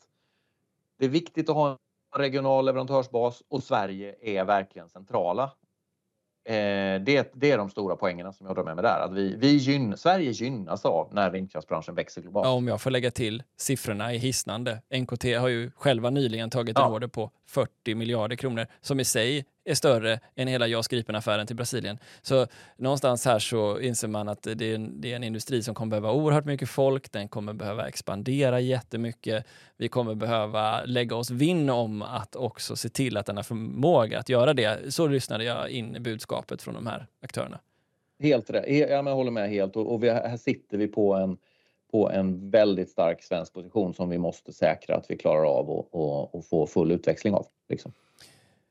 [0.98, 1.78] det är viktigt att ha
[2.16, 5.52] regional leverantörsbas och Sverige är verkligen centrala.
[6.50, 9.00] Eh, det, det, är de stora poängerna som jag drar med mig där.
[9.00, 12.48] Att vi, vi gyn, Sverige gynnas av när vindkraftsbranschen växer globalt.
[12.48, 14.82] Ja, om jag får lägga till, siffrorna är hisnande.
[14.96, 16.90] NKT har ju själva nyligen tagit en ja.
[16.90, 21.56] order på 40 miljarder kronor som i sig är större än hela JAS Gripen-affären till
[21.56, 21.98] Brasilien.
[22.22, 22.48] Så
[22.78, 25.90] någonstans här så inser man att det är, en, det är en industri som kommer
[25.90, 29.46] behöva oerhört mycket folk, den kommer behöva expandera jättemycket.
[29.78, 34.20] Vi kommer behöva lägga oss vinn om att också se till att den har förmåga
[34.20, 34.94] att göra det.
[34.94, 37.60] Så lyssnade jag in i budskapet från de här aktörerna.
[38.20, 41.38] Helt rätt, jag håller med helt och, och vi, här sitter vi på en
[41.92, 45.96] på en väldigt stark svensk position som vi måste säkra att vi klarar av och,
[45.96, 47.48] och, och få full utväxling av.
[47.70, 47.92] Liksom.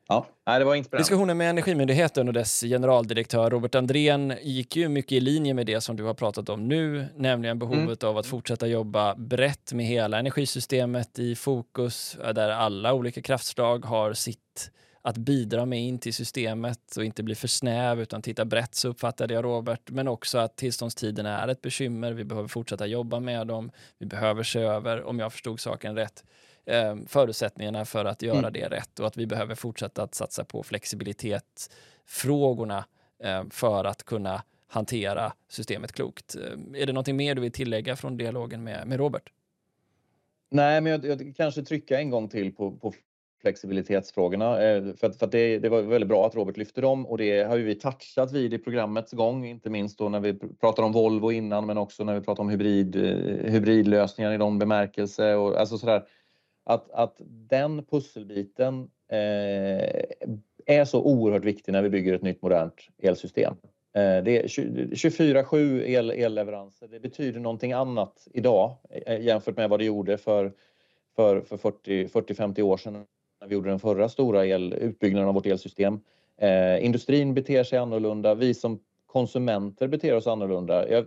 [0.08, 1.00] Ja, det var inspirerande.
[1.02, 5.80] Diskussionen med Energimyndigheten och dess generaldirektör Robert Andrén gick ju mycket i linje med det
[5.80, 8.10] som du har pratat om nu, nämligen behovet mm.
[8.10, 14.12] av att fortsätta jobba brett med hela energisystemet i fokus, där alla olika kraftslag har
[14.12, 14.70] sitt
[15.02, 18.88] att bidra med in till systemet och inte bli för snäv utan titta brett så
[18.88, 19.90] uppfattade jag Robert.
[19.90, 22.12] Men också att tillståndstiderna är ett bekymmer.
[22.12, 23.70] Vi behöver fortsätta jobba med dem.
[23.98, 26.24] Vi behöver se över, om jag förstod saken rätt,
[26.64, 28.52] eh, förutsättningarna för att göra mm.
[28.52, 32.84] det rätt och att vi behöver fortsätta att satsa på flexibilitetsfrågorna
[33.24, 36.36] eh, för att kunna hantera systemet klokt.
[36.36, 36.42] Eh,
[36.82, 39.32] är det någonting mer du vill tillägga från dialogen med, med Robert?
[40.50, 42.92] Nej, men jag, jag kanske trycka en gång till på, på
[43.40, 44.62] flexibilitetsfrågorna.
[44.62, 47.18] Eh, för, att, för att det, det, var väldigt bra att Robert lyfte dem och
[47.18, 50.82] det har ju vi touchat vid i programmets gång, inte minst då när vi pratar
[50.82, 55.34] om Volvo innan men också när vi pratar om hybrid, eh, hybridlösningar i någon bemärkelse.
[55.34, 56.04] Och, alltså sådär,
[56.64, 60.04] att, att den pusselbiten eh,
[60.66, 63.54] är så oerhört viktig när vi bygger ett nytt modernt elsystem.
[63.94, 66.88] Eh, det är 24-7 el, elleveranser.
[66.88, 70.52] Det betyder någonting annat idag eh, jämfört med vad det gjorde för,
[71.16, 73.04] för, för 40-50 år sedan
[73.40, 76.00] när vi gjorde den förra stora el, utbyggnaden av vårt elsystem.
[76.36, 78.34] Eh, industrin beter sig annorlunda.
[78.34, 80.88] Vi som konsumenter beter oss annorlunda.
[80.88, 81.06] Jag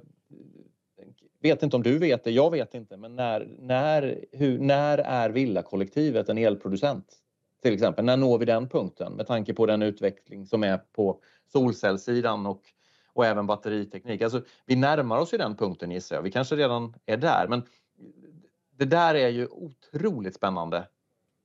[1.41, 5.29] vet inte om du vet det, jag vet inte, men när, när, hur, när är
[5.29, 7.17] villakollektivet en elproducent?
[7.61, 11.19] Till exempel, när når vi den punkten med tanke på den utveckling som är på
[11.51, 12.61] solcellssidan och,
[13.13, 14.21] och även batteriteknik.
[14.21, 16.23] Alltså, vi närmar oss ju den punkten gissar jag.
[16.23, 17.63] Vi kanske redan är där, men
[18.77, 20.88] det där är ju otroligt spännande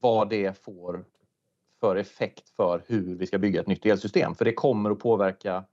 [0.06, 1.04] vad det får
[1.80, 4.34] för effekt för hur vi ska bygga ett nytt elsystem.
[4.34, 5.64] För det kommer att påverka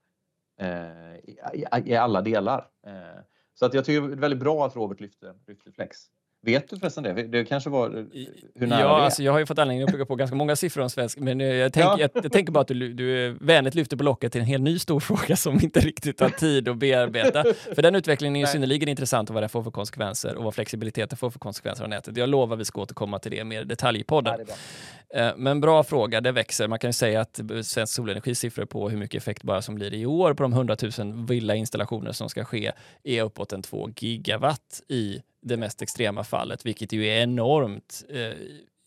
[0.59, 2.69] eh, i, i, alla delar.
[2.88, 3.21] Eh,
[3.53, 5.97] så att jag tycker det är väldigt bra att Robert lyfte, lyfter Flex.
[6.46, 7.14] Vet du förresten det?
[7.14, 7.89] Det kanske var
[8.56, 9.06] hur nära ja, det är?
[9.06, 11.39] Alltså jag har ju fått anledning att plugga på ganska många siffror om svensk, men
[11.39, 11.98] jag, tänk, ja.
[12.00, 14.80] jag, jag, tänker bara att du, du vänligt lyfter på locket till en helt ny
[14.80, 17.44] stor fråga som inte riktigt har tid att bearbeta.
[17.76, 20.56] för den utvecklingen är ju synnerligen intressant och vad det får för konsekvenser och vad
[20.56, 22.18] flexibiliteten får för konsekvenser av nätet.
[22.18, 24.36] Jag lovar vi ska återkomma till det mer i detaljpodden.
[24.38, 24.56] Ja, eh,
[25.16, 26.68] Eh, men bra fråga, det växer.
[26.68, 29.93] Man kan ju säga att Svensk Solenergis siffror på hur mycket effekt bara som blir
[29.93, 32.72] i år på de 100 000 villainstallationer som ska ske
[33.03, 38.38] är uppåt en 2 gigawatt i det mest extrema fallet, vilket ju är enormt eh,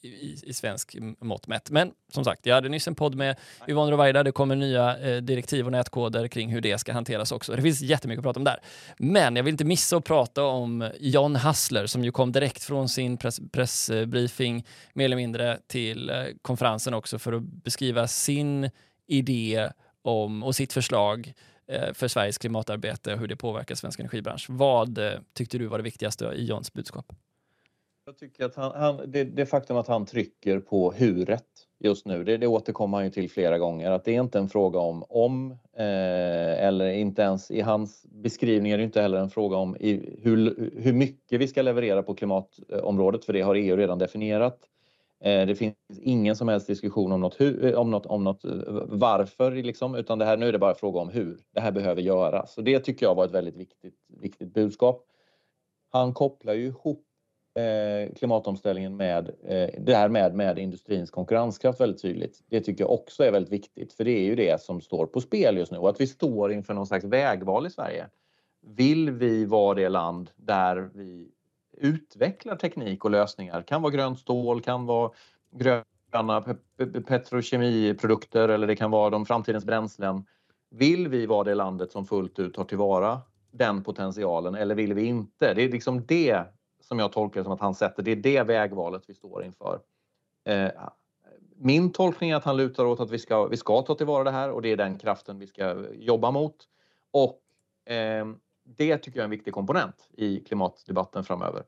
[0.07, 1.71] i, i svensk mått mätt.
[1.71, 3.37] Men som sagt, jag hade nyss en podd med
[3.69, 4.23] Yvonne Ruwaida.
[4.23, 7.57] Det kommer nya eh, direktiv och nätkoder kring hur det ska hanteras också.
[7.57, 8.61] Det finns jättemycket att prata om där.
[8.99, 12.89] Men jag vill inte missa att prata om John Hassler som ju kom direkt från
[12.89, 18.71] sin press, pressbriefing mer eller mindre till eh, konferensen också för att beskriva sin
[19.07, 19.71] idé
[20.03, 21.33] om, och sitt förslag
[21.69, 24.47] eh, för Sveriges klimatarbete och hur det påverkar svensk energibransch.
[24.49, 27.13] Vad eh, tyckte du var det viktigaste i Johns budskap?
[28.09, 31.45] Jag tycker att han, han, det, det faktum att han trycker på huret
[31.79, 34.49] just nu, det, det återkommer han ju till flera gånger, att det är inte en
[34.49, 39.31] fråga om om eh, eller inte ens i hans beskrivning är det inte heller en
[39.31, 43.77] fråga om i, hur, hur mycket vi ska leverera på klimatområdet, för det har EU
[43.77, 44.59] redan definierat.
[45.25, 48.45] Eh, det finns ingen som helst diskussion om något, hur, eh, om något, om något
[48.45, 48.53] eh,
[48.87, 51.39] varför, liksom, utan det här, nu är det bara fråga om hur.
[51.55, 52.59] Det här behöver göras.
[52.59, 55.07] Och det tycker jag var ett väldigt viktigt, viktigt budskap.
[55.91, 57.03] Han kopplar ju ihop
[57.57, 62.43] Eh, klimatomställningen med eh, det här med, med industrins konkurrenskraft väldigt tydligt.
[62.49, 65.21] Det tycker jag också är väldigt viktigt, för det är ju det som står på
[65.21, 68.07] spel just nu och att vi står inför någon slags vägval i Sverige.
[68.67, 71.29] Vill vi vara det land där vi
[71.73, 73.63] utvecklar teknik och lösningar.
[73.63, 75.11] kan vara grönt stål, kan vara
[75.53, 76.57] gröna
[77.07, 80.25] petrokemiprodukter eller det kan vara de framtidens bränslen.
[80.71, 85.05] Vill vi vara det landet som fullt ut tar tillvara den potentialen eller vill vi
[85.05, 85.55] inte?
[85.55, 86.56] Det är liksom det
[86.89, 89.81] som jag tolkar som att han sätter, det är det vägvalet vi står inför.
[90.45, 90.71] Eh,
[91.57, 94.31] min tolkning är att han lutar åt att vi ska, vi ska ta tillvara det
[94.31, 96.57] här och det är den kraften vi ska jobba mot.
[97.11, 97.41] Och
[97.93, 98.27] eh,
[98.65, 101.63] det tycker jag är en viktig komponent i klimatdebatten framöver.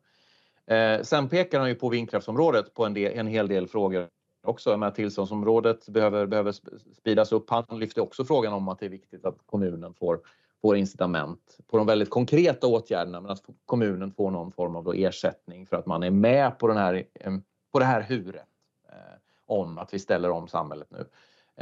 [0.66, 4.08] Eh, sen pekar han ju på vindkraftsområdet på en, del, en hel del frågor
[4.42, 4.76] också.
[4.76, 6.52] Med tillståndsområdet behöver, behöver
[6.94, 7.50] speedas upp.
[7.50, 10.20] Han lyfter också frågan om att det är viktigt att kommunen får,
[10.62, 15.66] får incitament på de väldigt konkreta åtgärderna men att kommunen får någon form av ersättning
[15.66, 17.32] för att man är med på, den här, eh,
[17.72, 18.46] på det här huret
[18.88, 21.06] eh, om att vi ställer om samhället nu.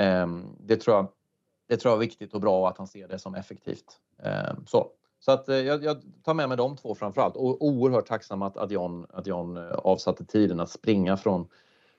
[0.04, 0.26] Eh,
[0.60, 1.06] det, tror jag,
[1.68, 4.00] det tror jag är viktigt och bra att han ser det som effektivt.
[4.22, 4.90] Eh, så.
[5.20, 8.56] Så att eh, jag, jag, tar med mig de två framförallt och oerhört tacksam att,
[8.56, 11.48] att, John, att John eh, avsatte tiden att springa från,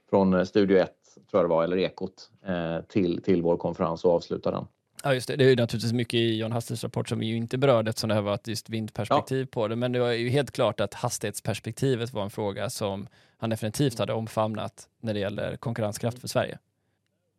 [0.10, 4.06] från eh, Studio 1, tror jag det var, eller Ekot, eh, till, till vår konferens
[4.06, 4.68] och avsluta den.
[5.08, 5.36] Ja, just det.
[5.36, 8.08] Det är ju naturligtvis mycket i John Hasters rapport som vi ju inte berörde eftersom
[8.08, 9.48] det här var ett just vindperspektiv ja.
[9.52, 9.76] på det.
[9.76, 14.14] Men det var ju helt klart att hastighetsperspektivet var en fråga som han definitivt hade
[14.14, 16.58] omfamnat när det gäller konkurrenskraft för Sverige.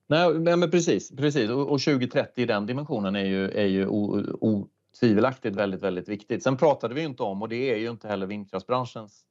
[0.06, 1.50] Nej, men precis, precis.
[1.50, 4.68] Och, och 2030 i den dimensionen är ju, är ju o, o,
[5.00, 6.42] tvivelaktigt väldigt, väldigt viktigt.
[6.42, 9.24] Sen pratade vi inte om, och det är ju inte heller vindkraftsbranschens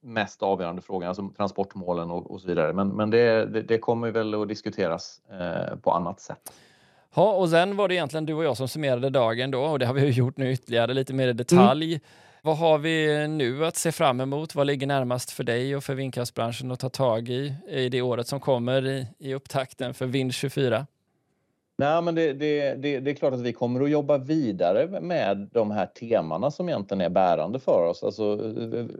[0.00, 2.72] mest avgörande fråga, alltså transportmålen och, och så vidare.
[2.72, 6.52] Men, men det, det, det kommer väl att diskuteras eh, på annat sätt.
[7.14, 9.86] Ja, och sen var det egentligen du och jag som summerade dagen då och det
[9.86, 11.86] har vi gjort nu ytterligare lite mer i detalj.
[11.86, 12.00] Mm.
[12.42, 14.54] Vad har vi nu att se fram emot?
[14.54, 18.26] Vad ligger närmast för dig och för vindkraftsbranschen att ta tag i i det året
[18.26, 20.86] som kommer i, i upptakten för Vind 24?
[21.78, 25.48] Nej, men det, det, det, det, är klart att vi kommer att jobba vidare med
[25.52, 28.02] de här temana som egentligen är bärande för oss.
[28.02, 28.36] Alltså,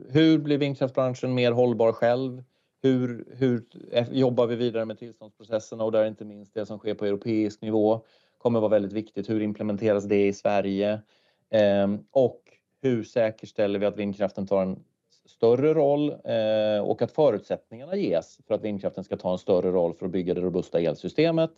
[0.09, 2.43] hur blir vindkraftsbranschen mer hållbar själv?
[2.87, 6.93] Hur, hur eh, jobbar vi vidare med tillståndsprocesserna och där inte minst det som sker
[6.93, 8.01] på europeisk nivå
[8.37, 9.29] kommer vara väldigt viktigt.
[9.29, 11.01] Hur implementeras det i Sverige?
[11.49, 12.41] Ehm, och
[12.81, 14.83] hur säkerställer vi att vindkraften tar en
[15.25, 19.93] större roll eh, och att förutsättningarna ges för att vindkraften ska ta en större roll
[19.93, 21.51] för att bygga det robusta elsystemet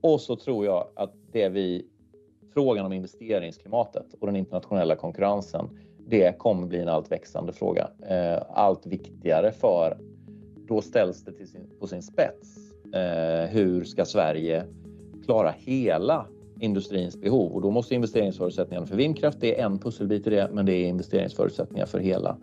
[0.00, 1.86] och så tror jag att det vi,
[2.54, 7.90] frågan om investeringsklimatet och den internationella konkurrensen, det kommer bli en allt växande fråga.
[8.08, 9.98] Eh, allt viktigare för
[10.68, 12.56] då ställs det till sin, på sin spets.
[12.94, 14.64] Eh, hur ska Sverige
[15.24, 16.26] klara hela
[16.60, 20.66] industrins behov och då måste investeringsförutsättningarna för vindkraft, det är en pusselbit i det, men
[20.66, 22.36] det är investeringsförutsättningar för hela,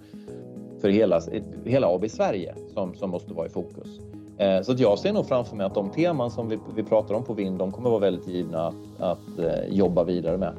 [0.81, 1.21] för hela,
[1.65, 3.99] hela AB Sverige som, som måste vara i fokus.
[4.37, 7.15] Eh, så att jag ser nog framför mig att de teman som vi, vi pratar
[7.15, 10.53] om på vind, de kommer vara väldigt givna att, att eh, jobba vidare med.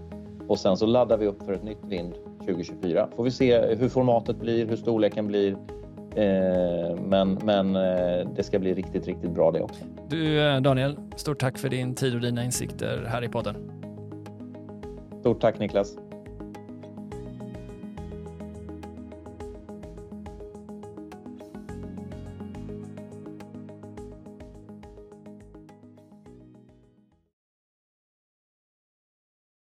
[0.49, 3.09] Och sen så laddar vi upp för ett nytt vind 2024.
[3.17, 5.57] Får vi se hur formatet blir, hur storleken blir.
[6.17, 7.73] Eh, men, men
[8.35, 9.85] det ska bli riktigt, riktigt bra det också.
[10.09, 13.57] Du Daniel, stort tack för din tid och dina insikter här i podden.
[15.21, 15.97] Stort tack Niklas.